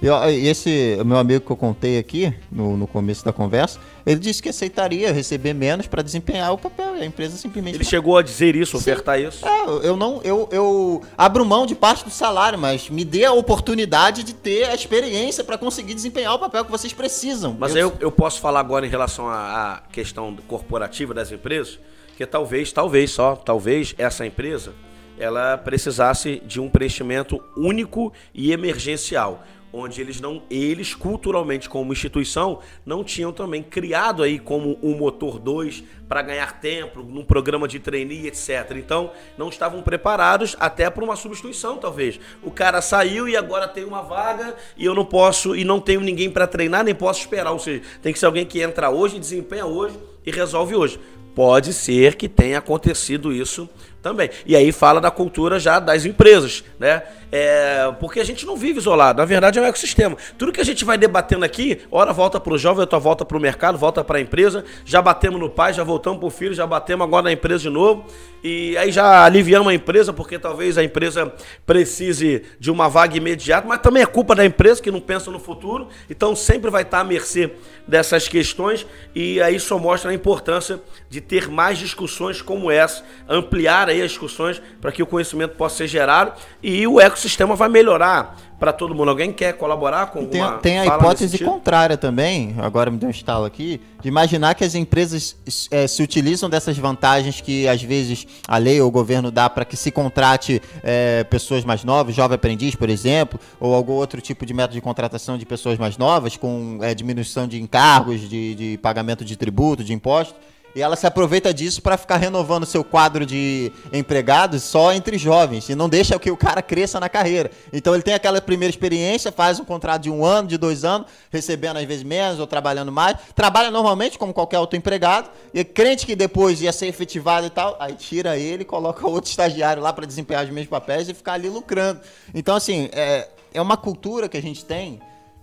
[0.02, 3.78] E, ó, e esse meu amigo que eu contei aqui, no, no começo da conversa,
[4.06, 6.96] ele disse que aceitaria receber menos para desempenhar o papel.
[6.96, 7.76] E a empresa simplesmente.
[7.76, 9.46] Ele chegou a dizer isso, ofertar isso.
[9.46, 13.32] É, eu não, eu, eu abro mão de parte do salário, mas me dê a
[13.32, 17.54] oportunidade de ter a experiência para conseguir desempenhar o papel que vocês precisam.
[17.58, 21.78] Mas eu, eu posso falar agora em relação à questão corporativa das empresas,
[22.20, 24.74] que talvez, talvez só, talvez essa empresa
[25.18, 32.58] ela precisasse de um preenchimento único e emergencial onde eles não, eles culturalmente como instituição
[32.84, 37.78] não tinham também criado aí como um motor 2 para ganhar tempo num programa de
[37.78, 38.72] trainee, etc.
[38.76, 42.18] Então, não estavam preparados até para uma substituição, talvez.
[42.42, 46.00] O cara saiu e agora tem uma vaga e eu não posso e não tenho
[46.00, 49.18] ninguém para treinar, nem posso esperar, ou seja, tem que ser alguém que entra hoje,
[49.18, 50.98] desempenha hoje e resolve hoje.
[51.34, 53.68] Pode ser que tenha acontecido isso
[54.02, 54.30] também.
[54.46, 57.02] E aí fala da cultura já das empresas, né?
[57.32, 60.16] É, porque a gente não vive isolado, na verdade é um ecossistema.
[60.36, 63.36] Tudo que a gente vai debatendo aqui, hora volta para o jovem, outra volta para
[63.36, 66.52] o mercado, volta para a empresa, já batemos no pai, já voltamos para o filho,
[66.54, 68.04] já batemos agora na empresa de novo,
[68.42, 71.32] e aí já aliviamos a empresa, porque talvez a empresa
[71.64, 75.38] precise de uma vaga imediata, mas também é culpa da empresa que não pensa no
[75.38, 77.52] futuro, então sempre vai estar à mercê
[77.86, 83.88] dessas questões, e aí só mostra a importância de ter mais discussões como essa, ampliar
[83.88, 87.19] aí as discussões para que o conhecimento possa ser gerado e o ecossistema
[87.56, 89.08] vai melhorar para todo mundo.
[89.08, 93.10] Alguém quer colaborar com tem, uma tem a hipótese contrária também, agora me deu um
[93.10, 95.36] estalo aqui, de imaginar que as empresas
[95.70, 99.64] é, se utilizam dessas vantagens que às vezes a lei ou o governo dá para
[99.64, 104.44] que se contrate é, pessoas mais novas, jovem aprendiz, por exemplo, ou algum outro tipo
[104.44, 108.78] de método de contratação de pessoas mais novas, com é, diminuição de encargos, de, de
[108.78, 110.36] pagamento de tributo, de impostos
[110.74, 115.68] e ela se aproveita disso para ficar renovando seu quadro de empregados só entre jovens
[115.68, 117.50] e não deixa que o cara cresça na carreira.
[117.72, 121.08] Então ele tem aquela primeira experiência, faz um contrato de um ano, de dois anos,
[121.30, 123.16] recebendo às vezes menos ou trabalhando mais.
[123.34, 127.76] Trabalha normalmente como qualquer outro empregado e crente que depois ia ser efetivado e tal,
[127.80, 131.48] aí tira ele coloca outro estagiário lá para desempenhar os mesmos papéis e ficar ali
[131.48, 132.00] lucrando.
[132.34, 135.00] Então, assim, é, é uma cultura que a gente tem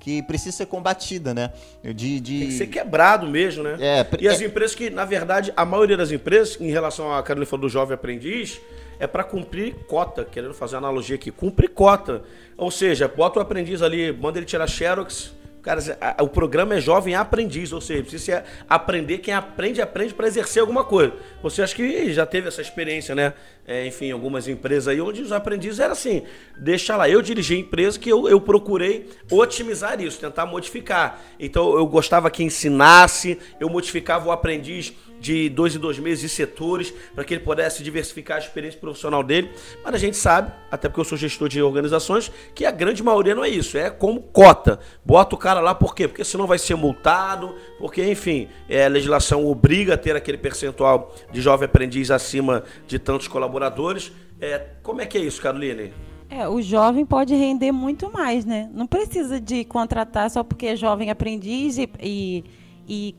[0.08, 1.52] que precisa ser combatida, né?
[1.84, 2.40] De, de...
[2.40, 3.76] Tem que ser quebrado mesmo, né?
[3.78, 4.46] É, e as é...
[4.46, 7.94] empresas que, na verdade, a maioria das empresas, em relação à Carolina falou do jovem
[7.94, 8.62] aprendiz,
[9.02, 12.24] é para cumprir cota, querendo fazer analogia aqui, cumprir cota.
[12.56, 15.34] Ou seja, bota o aprendiz ali, manda ele tirar xerox,
[15.68, 15.82] Cara,
[16.22, 19.18] o programa é jovem aprendiz, ou seja, precisa aprender.
[19.18, 21.12] Quem aprende, aprende para exercer alguma coisa.
[21.44, 23.34] Você acha que já teve essa experiência, né?
[23.68, 26.24] É, enfim, algumas empresas aí onde os aprendizes era assim:
[26.58, 27.10] deixa lá.
[27.10, 31.20] Eu dirigi a empresa que eu, eu procurei otimizar isso, tentar modificar.
[31.38, 36.30] Então eu gostava que ensinasse, eu modificava o aprendiz de dois em dois meses de
[36.30, 39.52] setores para que ele pudesse diversificar a experiência profissional dele.
[39.84, 43.36] Mas a gente sabe, até porque eu sou gestor de organizações, que a grande maioria
[43.36, 44.80] não é isso, é como cota.
[45.04, 46.08] Bota o cara lá por quê?
[46.08, 51.16] Porque senão vai ser multado, porque, enfim, é, a legislação obriga a ter aquele percentual
[51.32, 54.12] de jovem aprendiz acima de tantos colaboradores.
[54.40, 55.92] É, como é que é isso, Caroline?
[56.30, 58.70] É, o jovem pode render muito mais, né?
[58.74, 62.44] Não precisa de contratar só porque é jovem aprendiz e, e,
[62.88, 63.16] e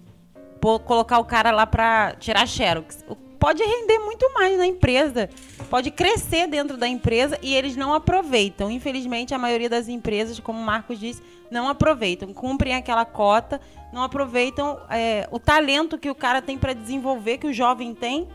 [0.58, 3.04] colocar o cara lá para tirar xerox.
[3.38, 5.30] Pode render muito mais na empresa,
[5.70, 8.70] pode crescer dentro da empresa e eles não aproveitam.
[8.70, 13.60] Infelizmente, a maioria das empresas, como o Marcos disse, não aproveitam, cumprem aquela cota,
[13.92, 18.28] não aproveitam é, o talento que o cara tem para desenvolver, que o jovem tem,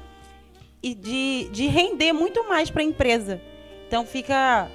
[0.82, 3.42] e de, de render muito mais para a empresa.
[3.88, 4.70] Então fica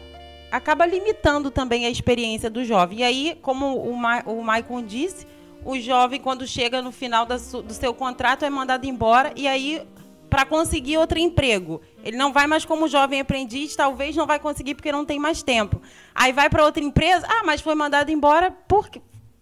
[0.51, 3.01] acaba limitando também a experiência do jovem.
[3.01, 5.27] E aí, como o, Ma, o Maicon disse,
[5.64, 9.83] o jovem, quando chega no final do seu contrato, é mandado embora e aí,
[10.31, 14.75] para conseguir outro emprego, ele não vai mais como jovem aprendiz, talvez não vai conseguir
[14.75, 15.81] porque não tem mais tempo.
[16.14, 19.01] Aí vai para outra empresa, ah, mas foi mandado embora porque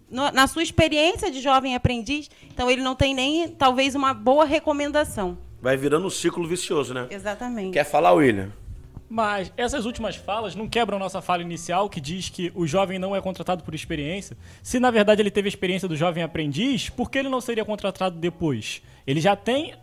[0.08, 5.36] na sua experiência de jovem aprendiz, então ele não tem nem talvez uma boa recomendação.
[5.60, 7.08] Vai virando um ciclo vicioso, né?
[7.10, 7.72] Exatamente.
[7.72, 8.52] Quer falar, William?
[9.08, 13.14] Mas essas últimas falas não quebram nossa fala inicial que diz que o jovem não
[13.14, 14.36] é contratado por experiência.
[14.62, 17.64] Se na verdade ele teve a experiência do jovem aprendiz, por que ele não seria
[17.64, 18.82] contratado depois?
[19.06, 19.74] Ele já tem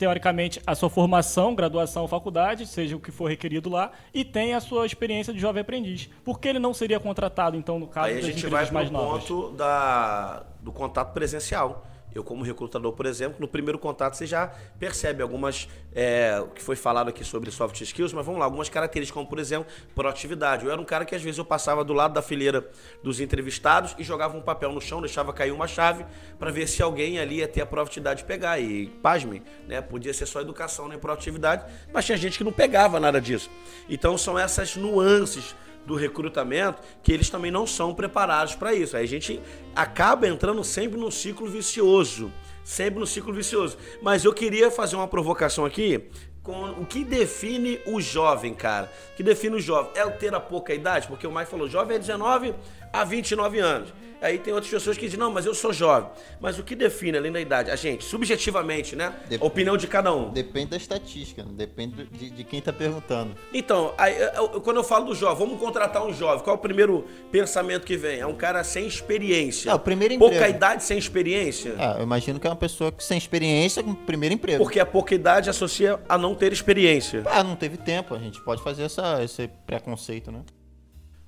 [0.00, 4.60] teoricamente a sua formação, graduação, faculdade, seja o que for requerido lá, e tem a
[4.60, 6.08] sua experiência de jovem aprendiz.
[6.24, 8.90] Por que ele não seria contratado então no caso Aí a gente vai para o
[8.90, 11.86] ponto da, do contato presencial.
[12.14, 16.62] Eu, como recrutador, por exemplo, no primeiro contato você já percebe algumas, é, o que
[16.62, 20.64] foi falado aqui sobre soft skills, mas vamos lá, algumas características, como por exemplo, proatividade.
[20.64, 22.68] Eu era um cara que às vezes eu passava do lado da fileira
[23.02, 26.04] dos entrevistados e jogava um papel no chão, deixava cair uma chave
[26.38, 28.58] para ver se alguém ali ia ter a proatividade de pegar.
[28.58, 32.98] E, pasme, né, podia ser só educação, nem proatividade, mas tinha gente que não pegava
[32.98, 33.50] nada disso.
[33.88, 35.54] Então são essas nuances
[35.86, 38.96] do recrutamento que eles também não são preparados para isso.
[38.96, 39.40] Aí a gente
[39.74, 42.32] acaba entrando sempre num ciclo vicioso.
[42.64, 43.76] Sempre no ciclo vicioso.
[44.02, 46.08] Mas eu queria fazer uma provocação aqui
[46.42, 48.90] com o que define o jovem, cara.
[49.12, 49.92] O que define o jovem?
[49.94, 51.06] É o ter a pouca idade?
[51.06, 52.54] Porque o Mike falou, jovem é 19
[52.92, 53.92] a 29 anos.
[54.20, 56.10] Aí tem outras pessoas que dizem, não, mas eu sou jovem.
[56.40, 57.70] Mas o que define, além da idade?
[57.70, 59.14] A gente, subjetivamente, né?
[59.28, 60.30] Dep opinião de cada um.
[60.30, 63.34] Depende da estatística, depende de, de quem tá perguntando.
[63.52, 66.44] Então, aí, eu, quando eu falo do jovem, vamos contratar um jovem.
[66.44, 68.20] Qual é o primeiro pensamento que vem?
[68.20, 69.74] É um cara sem experiência.
[69.74, 70.32] O primeiro emprego.
[70.32, 71.74] Pouca idade sem experiência?
[71.78, 74.62] É, eu imagino que é uma pessoa que sem experiência com o primeiro emprego.
[74.62, 77.22] Porque a pouca idade associa a não ter experiência.
[77.26, 78.14] Ah, não teve tempo.
[78.14, 80.42] A gente pode fazer essa, esse preconceito, né?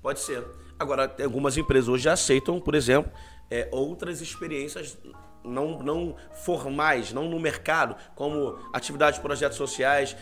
[0.03, 0.45] Pode ser.
[0.83, 3.13] Agora, algumas empresas hoje já aceitam, por exemplo,
[3.49, 4.99] é, outras experiências
[5.45, 10.17] não, não formais, não no mercado, como atividades de projetos sociais,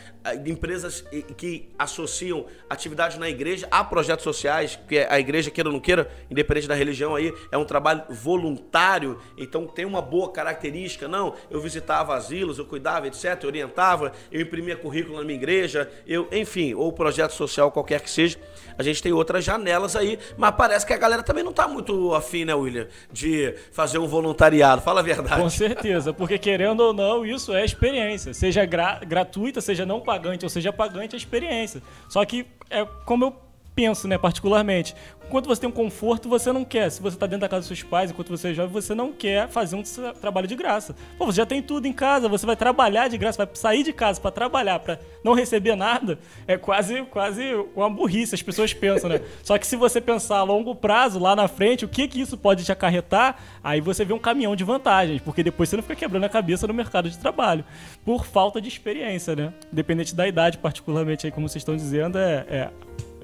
[0.45, 1.03] empresas
[1.37, 6.09] que associam atividades na igreja a projetos sociais, que a igreja, queira ou não queira,
[6.29, 11.07] independente da religião aí, é um trabalho voluntário, então tem uma boa característica.
[11.07, 15.91] Não, eu visitava asilos, eu cuidava, etc., eu orientava, eu imprimia currículo na minha igreja,
[16.05, 18.39] eu, enfim, ou projeto social qualquer que seja.
[18.77, 22.13] A gente tem outras janelas aí, mas parece que a galera também não está muito
[22.13, 24.81] afim, né, William, de fazer um voluntariado.
[24.81, 25.41] Fala verdade.
[25.41, 28.33] Com certeza, porque querendo ou não, isso é experiência.
[28.33, 31.81] Seja gra gratuita, seja não pagante, ou seja pagante, é experiência.
[32.09, 33.35] Só que é como eu
[33.75, 34.95] penso, né, particularmente.
[35.31, 36.91] Enquanto você tem um conforto, você não quer.
[36.91, 39.13] Se você está dentro da casa dos seus pais, enquanto você é jovem, você não
[39.13, 39.83] quer fazer um
[40.19, 40.93] trabalho de graça.
[41.17, 43.93] Pô, você já tem tudo em casa, você vai trabalhar de graça, vai sair de
[43.93, 49.09] casa para trabalhar, para não receber nada, é quase, quase uma burrice, as pessoas pensam,
[49.09, 49.21] né?
[49.41, 52.37] Só que se você pensar a longo prazo, lá na frente, o que que isso
[52.37, 55.95] pode te acarretar, aí você vê um caminhão de vantagens, porque depois você não fica
[55.95, 57.63] quebrando a cabeça no mercado de trabalho,
[58.03, 59.53] por falta de experiência, né?
[59.71, 62.69] Independente da idade, particularmente aí, como vocês estão dizendo, é, é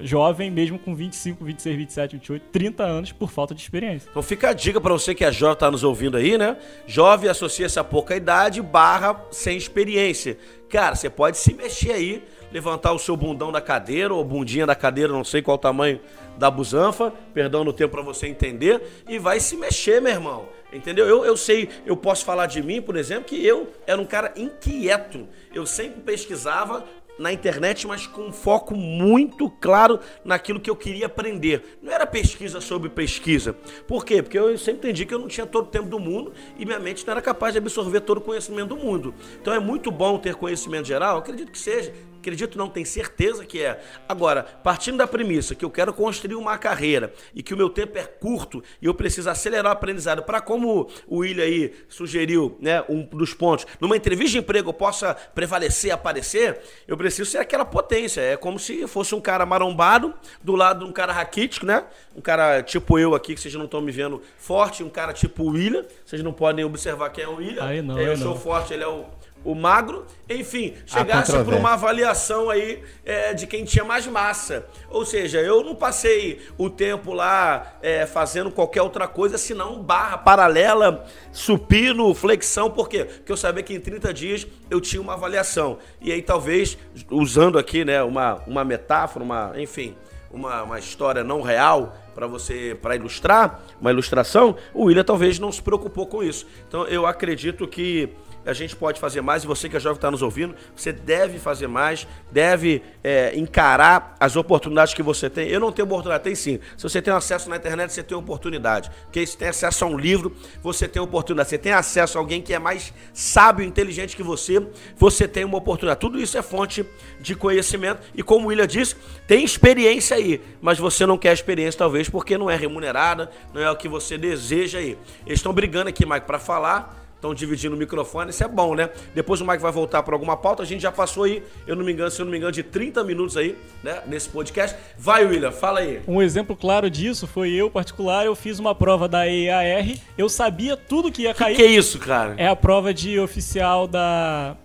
[0.00, 4.08] jovem, mesmo com 25, 26, 27, 28, 30 anos, por falta de experiência.
[4.10, 6.56] Então fica a dica para você que é jovem, tá nos ouvindo aí, né?
[6.86, 10.38] Jovem associa-se a pouca idade barra sem experiência.
[10.68, 14.74] Cara, você pode se mexer aí, levantar o seu bundão da cadeira, ou bundinha da
[14.74, 16.00] cadeira, não sei qual o tamanho
[16.36, 20.48] da busanfa, perdão no tempo para você entender, e vai se mexer, meu irmão.
[20.72, 21.06] Entendeu?
[21.06, 24.32] Eu, eu sei, eu posso falar de mim, por exemplo, que eu era um cara
[24.36, 25.26] inquieto.
[25.54, 26.84] Eu sempre pesquisava
[27.18, 31.78] na internet, mas com um foco muito claro naquilo que eu queria aprender.
[31.82, 33.52] Não era pesquisa sobre pesquisa.
[33.86, 34.22] Por quê?
[34.22, 36.78] Porque eu sempre entendi que eu não tinha todo o tempo do mundo e minha
[36.78, 39.14] mente não era capaz de absorver todo o conhecimento do mundo.
[39.40, 41.92] Então é muito bom ter conhecimento geral, acredito que seja,
[42.28, 43.80] Acredito não, tenho certeza que é.
[44.06, 47.96] Agora, partindo da premissa que eu quero construir uma carreira e que o meu tempo
[47.96, 52.84] é curto e eu preciso acelerar o aprendizado para como o William aí sugeriu, né,
[52.86, 57.64] um dos pontos, numa entrevista de emprego eu possa prevalecer, aparecer, eu preciso ser aquela
[57.64, 58.20] potência.
[58.20, 60.12] É como se fosse um cara marombado
[60.42, 61.84] do lado de um cara raquítico, né?
[62.14, 65.44] Um cara tipo eu aqui, que vocês não estão me vendo forte, um cara tipo
[65.44, 67.64] o William, vocês não podem observar quem é o William.
[67.64, 68.36] Aí não, eu aí sou não.
[68.36, 69.06] forte, ele é o
[69.48, 74.66] o magro, enfim, chegasse por uma avaliação aí é, de quem tinha mais massa.
[74.90, 80.18] Ou seja, eu não passei o tempo lá é, fazendo qualquer outra coisa senão barra
[80.18, 83.06] paralela, supino, flexão, por quê?
[83.06, 85.78] Porque eu sabia que em 30 dias eu tinha uma avaliação.
[85.98, 86.76] E aí talvez,
[87.10, 89.96] usando aqui né, uma, uma metáfora, uma, enfim,
[90.30, 95.50] uma, uma história não real para você para ilustrar, uma ilustração, o William talvez não
[95.50, 96.46] se preocupou com isso.
[96.68, 98.10] Então eu acredito que
[98.44, 101.38] a gente pode fazer mais, e você que é jovem está nos ouvindo, você deve
[101.38, 105.48] fazer mais, deve é, encarar as oportunidades que você tem.
[105.48, 106.58] Eu não tenho oportunidade, tem sim.
[106.76, 108.90] Se você tem acesso na internet, você tem oportunidade.
[109.04, 111.48] Porque se tem acesso a um livro, você tem oportunidade.
[111.48, 115.58] Você tem acesso a alguém que é mais sábio, inteligente que você, você tem uma
[115.58, 116.00] oportunidade.
[116.00, 116.84] Tudo isso é fonte
[117.20, 118.00] de conhecimento.
[118.14, 118.96] E como o William disse,
[119.26, 123.70] tem experiência aí, mas você não quer experiência, talvez, porque não é remunerada, não é
[123.70, 124.98] o que você deseja aí.
[125.26, 128.90] Eles estão brigando aqui, Mike, para falar estão dividindo o microfone, isso é bom, né?
[129.14, 131.84] Depois o Mike vai voltar para alguma pauta, a gente já passou aí, eu não
[131.84, 134.76] me engano, se eu não me engano, de 30 minutos aí, né, nesse podcast.
[134.96, 136.00] Vai, William, fala aí.
[136.06, 140.76] Um exemplo claro disso foi eu, particular, eu fiz uma prova da EAR, eu sabia
[140.76, 141.56] tudo que ia cair.
[141.56, 142.34] Que, que é isso, cara?
[142.38, 144.56] É a prova de oficial da...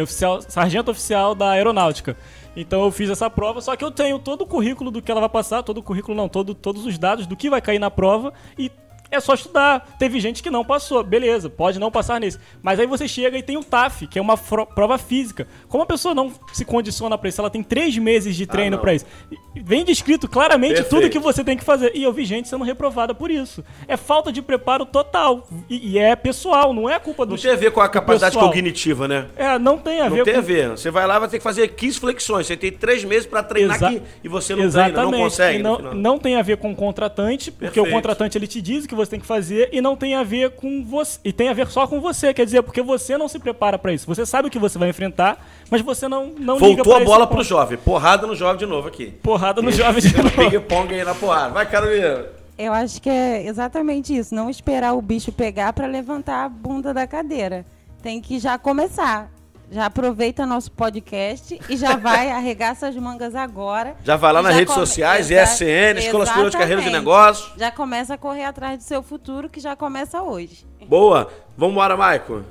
[0.00, 2.16] Oficial, sargento oficial da aeronáutica.
[2.56, 5.20] Então eu fiz essa prova, só que eu tenho todo o currículo do que ela
[5.20, 7.90] vai passar, todo o currículo não, todo, todos os dados do que vai cair na
[7.90, 8.70] prova e
[9.10, 9.96] é só estudar.
[9.98, 12.38] Teve gente que não passou, beleza, pode não passar nesse.
[12.62, 15.46] Mas aí você chega e tem o TAF, que é uma prova física.
[15.68, 18.80] Como a pessoa não se condiciona para isso, ela tem três meses de treino ah,
[18.80, 19.06] para isso.
[19.54, 20.90] Vem descrito claramente Perfeito.
[20.90, 21.92] tudo que você tem que fazer.
[21.94, 23.64] E eu vi gente sendo reprovada por isso.
[23.88, 25.48] É falta de preparo total.
[25.68, 28.34] E, e é pessoal, não é culpa do Não tem a ver com a capacidade
[28.34, 28.50] pessoal.
[28.50, 29.26] cognitiva, né?
[29.36, 30.40] É, não tem a não ver tem com...
[30.40, 30.68] a ver.
[30.70, 32.46] Você vai lá vai ter que fazer 15 flexões.
[32.46, 33.88] Você tem três meses para treinar Exa...
[33.88, 34.94] aqui e você não Exatamente.
[34.94, 35.62] treina, não consegue.
[35.62, 37.88] não, não tem a ver com o contratante, porque Perfeito.
[37.88, 40.50] o contratante ele te diz que você tem que fazer e não tem a ver
[40.50, 41.18] com você.
[41.24, 43.92] E tem a ver só com você, quer dizer, porque você não se prepara para
[43.92, 44.06] isso.
[44.06, 47.42] Você sabe o que você vai enfrentar, mas você não, não Voltou a bola pro
[47.42, 47.78] jovem.
[47.78, 49.06] Porrada no jovem de novo aqui.
[49.22, 50.30] Porrada no jovem de novo.
[50.30, 51.52] Ping-pong aí na porrada.
[51.52, 52.26] Vai, Carolina.
[52.58, 54.34] Eu acho que é exatamente isso.
[54.34, 57.64] Não esperar o bicho pegar para levantar a bunda da cadeira.
[58.02, 59.30] Tem que já começar.
[59.70, 63.94] Já aproveita nosso podcast e já vai arregaça as mangas agora.
[64.02, 64.84] Já vai lá nas redes come...
[64.84, 67.52] sociais, ESN, Escola Superior de Carreira de Negócios.
[67.56, 70.66] Já começa a correr atrás do seu futuro, que já começa hoje.
[70.88, 71.30] Boa.
[71.56, 72.44] Vamos embora, Maico.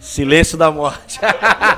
[0.00, 1.20] Silêncio da morte.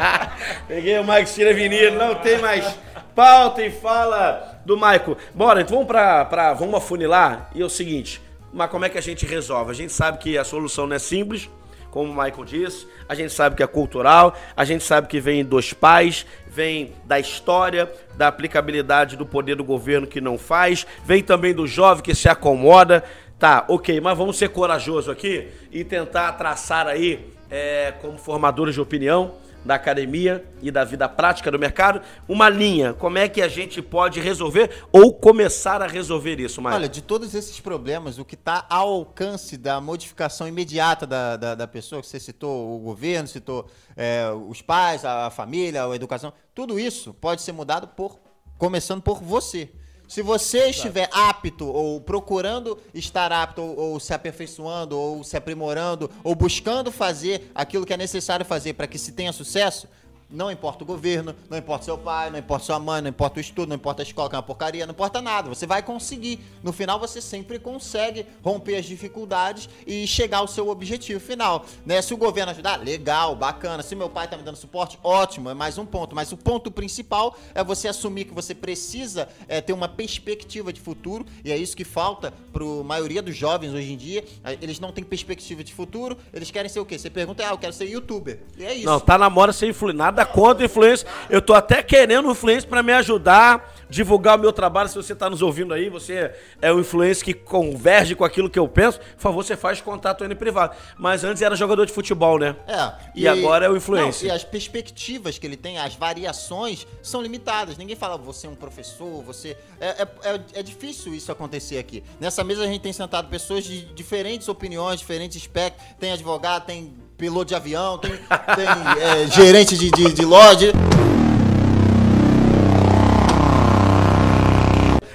[0.69, 2.79] Peguei o Maico Tira Vinilo, não tem mais
[3.17, 5.17] pauta e fala do Maico.
[5.35, 7.51] Bora, então vamos pra, pra vamos afunilar.
[7.53, 8.23] E é o seguinte,
[8.59, 9.71] mas como é que a gente resolve?
[9.71, 11.49] A gente sabe que a solução não é simples,
[11.93, 15.45] como o Michael disse, a gente sabe que é cultural, a gente sabe que vem
[15.45, 21.23] dos pais, vem da história, da aplicabilidade do poder do governo que não faz, vem
[21.23, 23.05] também do jovem que se acomoda.
[23.39, 28.81] Tá, ok, mas vamos ser corajosos aqui e tentar traçar aí, é, como formadores de
[28.81, 32.95] opinião, da academia e da vida prática do mercado, uma linha.
[32.95, 36.77] Como é que a gente pode resolver ou começar a resolver isso, Maia?
[36.77, 41.55] Olha, de todos esses problemas, o que está ao alcance da modificação imediata da, da,
[41.55, 45.95] da, pessoa, que você citou o governo, citou é, os pais, a, a família, a
[45.95, 48.19] educação, tudo isso pode ser mudado por
[48.57, 49.71] começando por você.
[50.09, 56.11] Se você estiver apto ou procurando estar apto ou, ou, se aperfeiçoando ou se aprimorando
[56.25, 59.87] ou buscando fazer aquilo que é necessário fazer para que se tenha sucesso,
[60.31, 63.41] não importa o governo, não importa seu pai, não importa sua mãe, não importa o
[63.41, 65.49] estudo, não importa a escola, que é uma porcaria, não importa nada.
[65.49, 66.41] Você vai conseguir.
[66.63, 71.65] No final, você sempre consegue romper as dificuldades e chegar ao seu objetivo final.
[71.85, 72.03] Né?
[72.03, 73.83] Se o governo ajudar, legal, bacana.
[73.83, 76.15] Se meu pai tá me dando suporte, ótimo, é mais um ponto.
[76.15, 80.81] Mas o ponto principal é você assumir que você precisa é, ter uma perspectiva de
[80.81, 81.25] futuro.
[81.43, 84.25] E é isso que falta para a maioria dos jovens hoje em dia.
[84.61, 86.99] Eles não têm perspectiva de futuro, eles querem ser o quê?
[86.99, 88.41] Você pergunta, ah, eu quero ser youtuber.
[88.59, 88.87] E é isso.
[88.87, 91.07] Não, tá na moda ser influente nada contra influência.
[91.31, 94.89] Eu tô até querendo influência para me ajudar, divulgar o meu trabalho.
[94.89, 98.59] Se você está nos ouvindo aí, você é o influencer que converge com aquilo que
[98.59, 100.77] eu penso, por favor, você faz contato aí no privado.
[100.97, 102.57] Mas antes era jogador de futebol, né?
[102.67, 102.93] É.
[103.15, 104.29] E, e agora é o influencer.
[104.29, 107.77] Não, e as perspectivas que ele tem, as variações são limitadas.
[107.77, 109.57] Ninguém fala, você é um professor, você.
[109.81, 112.03] É, é, é, é difícil isso acontecer aqui.
[112.19, 115.87] Nessa mesa a gente tem sentado pessoas de diferentes opiniões, diferentes espectros.
[115.99, 120.73] Tem advogado, tem piloto de avião, tem, tem é, gerente de, de, de loja.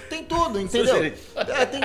[0.09, 1.13] Tem tudo, entendeu?
[1.33, 1.81] É, tem,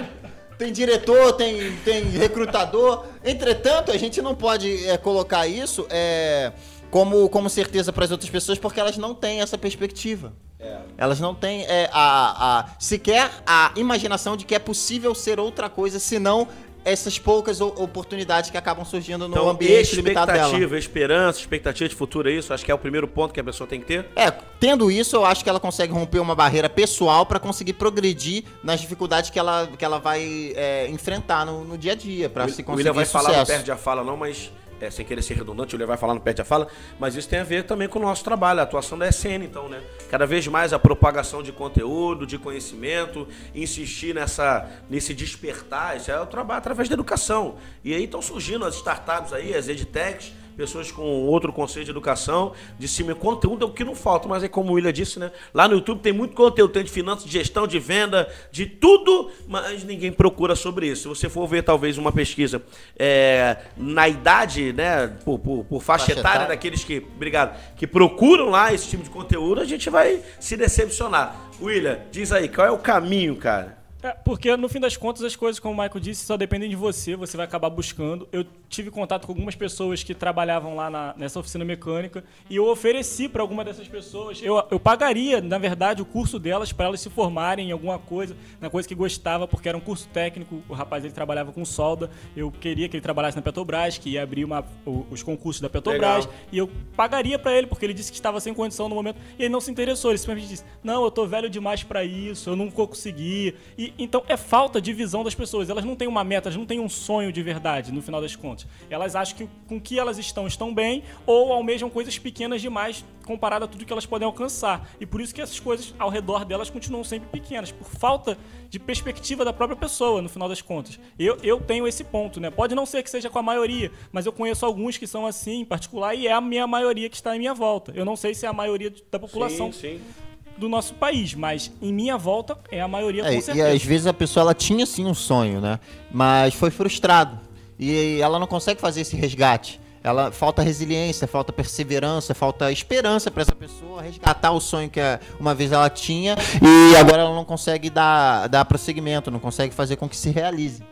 [0.58, 3.06] tem diretor, tem, tem recrutador.
[3.24, 6.52] Entretanto, a gente não pode é, colocar isso é,
[6.90, 10.32] como, como certeza para as outras pessoas porque elas não têm essa perspectiva.
[10.58, 10.78] É.
[10.96, 15.68] Elas não têm é, a, a, sequer a imaginação de que é possível ser outra
[15.68, 16.48] coisa senão
[16.84, 20.44] essas poucas oportunidades que acabam surgindo no então, ambiente limitado dela.
[20.44, 22.52] Expectativa, esperança, expectativa de futuro é isso?
[22.52, 24.06] Acho que é o primeiro ponto que a pessoa tem que ter.
[24.16, 28.44] É, tendo isso, eu acho que ela consegue romper uma barreira pessoal para conseguir progredir
[28.62, 32.48] nas dificuldades que ela, que ela vai é, enfrentar no, no, dia a dia, para
[32.48, 33.24] se conseguir O William vai sucesso.
[33.24, 34.50] falar, não perde a fala não, mas
[34.80, 36.68] é, sem querer ser redundante, o vai falar no Perde a Fala,
[36.98, 39.68] mas isso tem a ver também com o nosso trabalho, a atuação da SN, então,
[39.68, 39.82] né?
[40.10, 46.20] Cada vez mais a propagação de conteúdo, de conhecimento, insistir nessa, nesse despertar, isso é
[46.20, 47.56] o trabalho através da educação.
[47.84, 52.52] E aí estão surgindo as startups aí, as edtechs, pessoas com outro conceito de educação,
[52.76, 53.14] de cima.
[53.14, 55.30] Conteúdo é o que não falta, mas é como o William disse, né?
[55.54, 59.30] Lá no YouTube tem muito conteúdo, tem de finanças, de gestão, de venda, de tudo,
[59.46, 61.02] mas ninguém procura sobre isso.
[61.02, 62.60] Se você for ver, talvez, uma pesquisa
[62.98, 67.86] é, na idade, né, por, por, por faixa, faixa etária, etária daqueles que, obrigado, que
[67.86, 71.36] procuram lá esse tipo de conteúdo, a gente vai se decepcionar.
[71.62, 73.77] William, diz aí, qual é o caminho, cara?
[74.02, 76.76] É, porque no fim das contas as coisas, como o Michael disse, só dependem de
[76.76, 78.28] você, você vai acabar buscando.
[78.30, 82.68] Eu tive contato com algumas pessoas que trabalhavam lá na, nessa oficina mecânica e eu
[82.68, 87.00] ofereci para alguma dessas pessoas, eu, eu pagaria, na verdade, o curso delas para elas
[87.00, 90.74] se formarem em alguma coisa, na coisa que gostava, porque era um curso técnico, o
[90.74, 94.44] rapaz ele trabalhava com solda, eu queria que ele trabalhasse na Petrobras, que ia abrir
[94.44, 94.64] uma,
[95.10, 96.40] os concursos da Petrobras, Legal.
[96.52, 99.42] e eu pagaria para ele, porque ele disse que estava sem condição no momento, e
[99.42, 102.56] ele não se interessou, ele simplesmente disse, não, eu tô velho demais para isso, eu
[102.56, 105.70] não vou conseguir, e então é falta de visão das pessoas.
[105.70, 108.34] Elas não têm uma meta, elas não têm um sonho de verdade, no final das
[108.34, 108.66] contas.
[108.90, 113.66] Elas acham que com que elas estão, estão bem, ou almejam coisas pequenas demais comparado
[113.66, 114.90] a tudo que elas podem alcançar.
[114.98, 118.38] E por isso que essas coisas ao redor delas continuam sempre pequenas, por falta
[118.70, 120.98] de perspectiva da própria pessoa, no final das contas.
[121.18, 122.50] Eu, eu tenho esse ponto, né?
[122.50, 125.60] Pode não ser que seja com a maioria, mas eu conheço alguns que são assim
[125.60, 127.92] em particular e é a minha maioria que está em minha volta.
[127.94, 129.70] Eu não sei se é a maioria da população.
[129.72, 130.27] Sim, sim
[130.58, 133.68] do nosso país, mas em minha volta é a maioria é, com certeza.
[133.68, 135.78] E às vezes a pessoa ela tinha sim um sonho, né?
[136.10, 137.38] Mas foi frustrado.
[137.78, 139.80] E ela não consegue fazer esse resgate.
[140.02, 145.00] Ela falta resiliência, falta perseverança, falta esperança para essa pessoa resgatar o sonho que
[145.38, 149.96] uma vez ela tinha e agora ela não consegue dar, dar prosseguimento, não consegue fazer
[149.96, 150.82] com que se realize.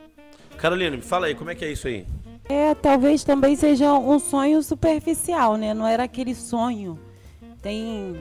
[0.59, 2.05] Carolina, me fala aí, como é que é isso aí?
[2.49, 5.75] É, talvez também seja um sonho superficial, né?
[5.75, 6.99] Não era aquele sonho.
[7.63, 8.17] Tem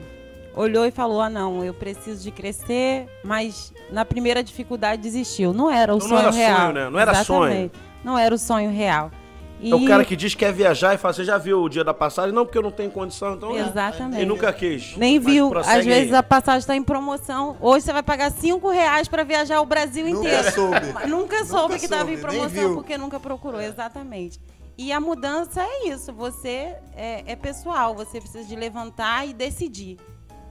[0.56, 5.52] olhou e falou: ah, não, eu preciso de crescer, mas na primeira dificuldade desistiu.
[5.52, 6.60] Não era o então, sonho não era real.
[6.60, 6.90] Sonho, né?
[6.90, 7.54] Não era Exatamente.
[7.54, 7.70] sonho.
[8.02, 9.10] Não era o sonho real.
[9.58, 9.70] E...
[9.70, 11.82] É o cara que diz que quer viajar e fala, você já viu o dia
[11.82, 12.30] da passagem?
[12.30, 13.56] Não, porque eu não tenho condição, então.
[13.56, 14.22] Exatamente.
[14.22, 14.96] E nunca quis.
[14.96, 15.50] Nem viu.
[15.58, 17.56] Às vezes a passagem está em promoção.
[17.60, 20.52] Hoje você vai pagar 5 reais para viajar o Brasil nunca inteiro.
[20.52, 20.80] Soube.
[21.08, 23.60] nunca soube que estava em promoção, porque nunca procurou.
[23.60, 24.38] Exatamente.
[24.78, 26.12] E a mudança é isso.
[26.12, 27.94] Você é, é pessoal.
[27.94, 29.96] Você precisa de levantar e decidir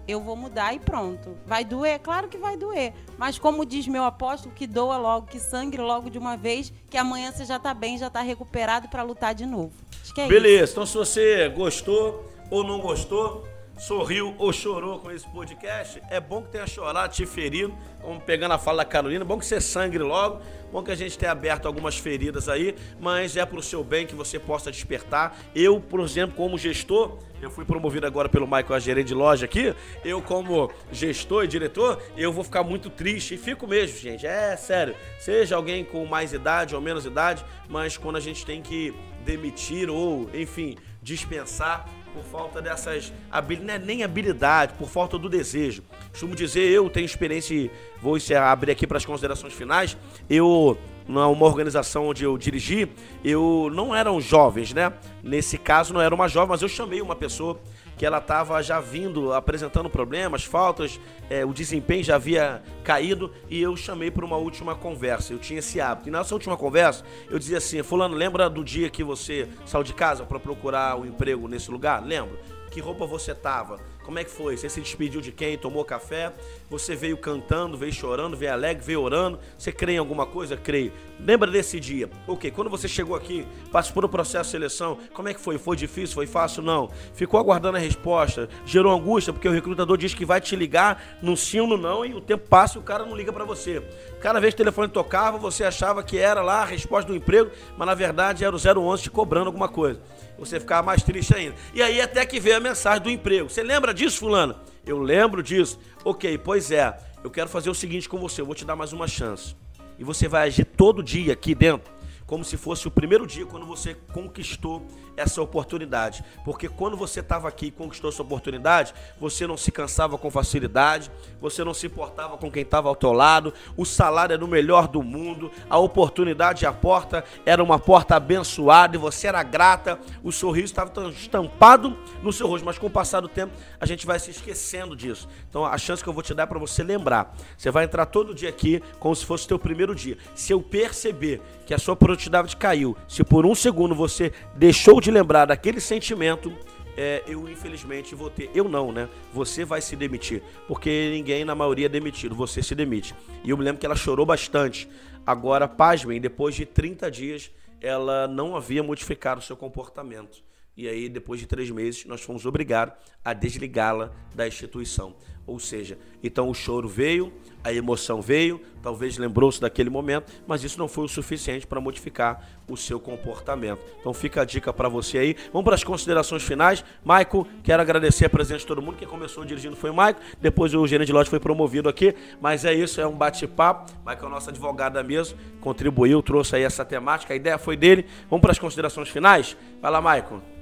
[0.07, 1.35] eu vou mudar e pronto.
[1.45, 1.99] Vai doer?
[1.99, 2.93] Claro que vai doer.
[3.17, 6.97] Mas como diz meu apóstolo, que doa logo, que sangre logo de uma vez, que
[6.97, 9.71] amanhã você já está bem, já está recuperado para lutar de novo.
[10.01, 10.73] Acho que é Beleza, isso.
[10.73, 13.47] então se você gostou ou não gostou,
[13.77, 18.53] sorriu ou chorou com esse podcast, é bom que tenha chorado, te ferido, como pegando
[18.53, 21.65] a fala da Carolina, bom que você sangre logo, bom que a gente tenha aberto
[21.65, 25.37] algumas feridas aí, mas é pro seu bem que você possa despertar.
[25.53, 29.45] Eu, por exemplo, como gestor, eu fui promovido agora pelo Michael a gerente de loja
[29.45, 34.25] aqui, eu como gestor e diretor, eu vou ficar muito triste e fico mesmo, gente.
[34.25, 34.95] É sério.
[35.19, 38.93] Seja alguém com mais idade ou menos idade, mas quando a gente tem que
[39.25, 41.85] demitir ou, enfim, dispensar,
[42.15, 45.83] por falta dessas habilidades, é nem habilidade, por falta do desejo.
[46.11, 47.69] Costumo dizer, eu tenho experiência e
[48.01, 49.97] vou abrir aqui para as considerações finais.
[50.29, 52.87] Eu, numa organização onde eu dirigi,
[53.23, 54.93] eu não eram jovens, né?
[55.21, 57.59] Nesse caso não era uma jovem, mas eu chamei uma pessoa
[57.97, 63.61] que ela estava já vindo apresentando problemas, faltas, é, o desempenho já havia caído e
[63.61, 65.33] eu chamei para uma última conversa.
[65.33, 66.09] Eu tinha esse hábito.
[66.09, 69.93] E nessa última conversa, eu dizia assim: Fulano, lembra do dia que você saiu de
[69.93, 72.03] casa para procurar um emprego nesse lugar?
[72.03, 72.37] Lembro.
[72.71, 73.79] Que roupa você tava?
[74.03, 74.57] Como é que foi?
[74.57, 75.57] Você se despediu de quem?
[75.57, 76.33] Tomou café?
[76.69, 79.39] Você veio cantando, veio chorando, veio alegre, veio orando?
[79.57, 80.57] Você crê em alguma coisa?
[80.57, 80.91] Creio.
[81.19, 82.09] Lembra desse dia?
[82.27, 85.59] Ok, quando você chegou aqui, participou do processo de seleção, como é que foi?
[85.59, 86.15] Foi difícil?
[86.15, 86.63] Foi fácil?
[86.63, 86.89] Não.
[87.13, 88.49] Ficou aguardando a resposta?
[88.65, 92.03] Gerou angústia porque o recrutador diz que vai te ligar no sim ou no não
[92.03, 93.83] e o tempo passa e o cara não liga para você.
[94.19, 97.51] Cada vez que o telefone tocava, você achava que era lá a resposta do emprego,
[97.77, 100.01] mas na verdade era o 011 te cobrando alguma coisa
[100.37, 101.55] você ficava mais triste ainda.
[101.73, 103.49] E aí até que veio a mensagem do emprego.
[103.49, 104.55] Você lembra disso, fulano?
[104.85, 105.79] Eu lembro disso.
[106.03, 106.97] Ok, pois é.
[107.23, 109.55] Eu quero fazer o seguinte com você, eu vou te dar mais uma chance.
[109.97, 111.91] E você vai agir todo dia aqui dentro,
[112.25, 114.85] como se fosse o primeiro dia quando você conquistou
[115.17, 116.23] essa oportunidade.
[116.43, 121.11] Porque quando você estava aqui e conquistou essa oportunidade, você não se cansava com facilidade,
[121.39, 124.87] você não se importava com quem estava ao teu lado, o salário era o melhor
[124.87, 129.99] do mundo, a oportunidade e a porta era uma porta abençoada e você era grata,
[130.23, 132.65] o sorriso estava estampado no seu rosto.
[132.65, 135.27] Mas com o passar do tempo, a gente vai se esquecendo disso.
[135.49, 137.35] Então a chance que eu vou te dar é para você lembrar.
[137.57, 140.17] Você vai entrar todo dia aqui como se fosse o teu primeiro dia.
[140.33, 145.04] Se eu perceber que a sua produtividade caiu, se por um segundo você deixou de
[145.11, 146.51] lembrar daquele sentimento,
[146.97, 148.49] é, eu infelizmente vou ter.
[148.53, 149.09] Eu não, né?
[149.33, 150.41] Você vai se demitir.
[150.67, 152.35] Porque ninguém, na maioria, é demitido.
[152.35, 153.13] Você se demite.
[153.43, 154.87] E eu me lembro que ela chorou bastante.
[155.25, 157.51] Agora, pasmem, depois de 30 dias,
[157.81, 160.43] ela não havia modificado o seu comportamento.
[160.77, 165.15] E aí, depois de três meses, nós fomos obrigados a desligá-la da instituição.
[165.47, 167.31] Ou seja, então o choro veio,
[167.63, 172.47] a emoção veio, talvez lembrou-se daquele momento, mas isso não foi o suficiente para modificar
[172.67, 173.79] o seu comportamento.
[173.99, 175.35] Então fica a dica para você aí.
[175.53, 176.83] Vamos para as considerações finais.
[177.03, 178.97] Maico, quero agradecer a presença de todo mundo.
[178.97, 182.65] Quem começou dirigindo foi o Maico, depois o gerente de lote foi promovido aqui, mas
[182.65, 183.91] é isso, é um bate-papo.
[184.03, 188.05] Maico é o nosso advogado mesmo, contribuiu, trouxe aí essa temática, a ideia foi dele.
[188.29, 189.55] Vamos para as considerações finais?
[189.79, 190.54] Vai lá, Maico.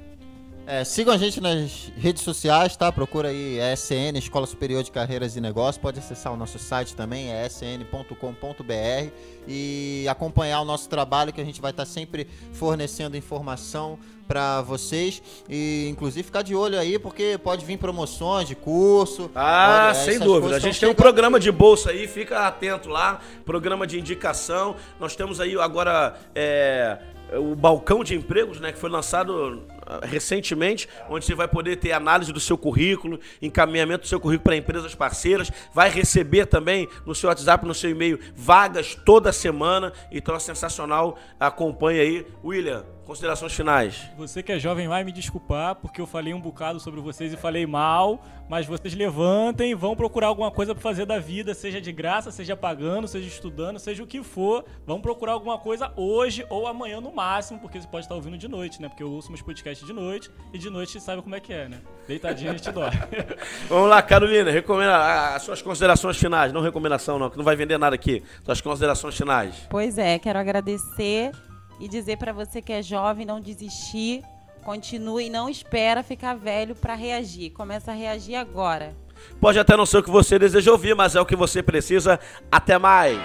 [0.65, 2.89] É, sigam a gente nas redes sociais, tá?
[2.89, 5.77] Procura aí ESN, Escola Superior de Carreiras e Negócios.
[5.77, 9.11] Pode acessar o nosso site também, esn.com.br
[9.45, 15.21] e acompanhar o nosso trabalho que a gente vai estar sempre fornecendo informação para vocês
[15.49, 19.29] e inclusive ficar de olho aí porque pode vir promoções de curso.
[19.35, 20.55] Ah, pode, sem dúvida.
[20.55, 24.77] A gente tem um programa de bolsa aí, fica atento lá, programa de indicação.
[24.97, 26.99] Nós temos aí agora é,
[27.33, 29.61] o balcão de empregos, né, que foi lançado
[30.03, 34.55] recentemente, onde você vai poder ter análise do seu currículo, encaminhamento do seu currículo para
[34.55, 39.93] empresas parceiras, vai receber também no seu WhatsApp, no seu e-mail, vagas toda semana.
[40.11, 41.17] Então é sensacional.
[41.39, 42.27] Acompanhe aí.
[42.43, 44.09] William, Considerações finais.
[44.17, 47.37] Você que é jovem vai me desculpar porque eu falei um bocado sobre vocês e
[47.37, 51.91] falei mal, mas vocês levantem, vão procurar alguma coisa para fazer da vida, seja de
[51.91, 54.63] graça, seja pagando, seja estudando, seja o que for.
[54.85, 58.47] Vão procurar alguma coisa hoje ou amanhã no máximo, porque você pode estar ouvindo de
[58.47, 58.87] noite, né?
[58.87, 61.67] Porque eu ouço meus podcasts de noite e de noite sabe como é que é,
[61.67, 61.81] né?
[62.07, 62.97] Deitadinho a gente dorme.
[63.67, 67.77] Vamos lá, Carolina, recomenda as suas considerações finais, não recomendação não, que não vai vender
[67.77, 68.23] nada aqui.
[68.45, 69.67] Suas considerações finais.
[69.69, 71.31] Pois é, quero agradecer
[71.79, 74.23] e dizer para você que é jovem não desistir,
[74.63, 77.51] continue e não espera ficar velho para reagir.
[77.51, 78.95] Começa a reagir agora.
[79.39, 82.19] Pode até não ser o que você deseja ouvir, mas é o que você precisa.
[82.51, 83.19] Até mais.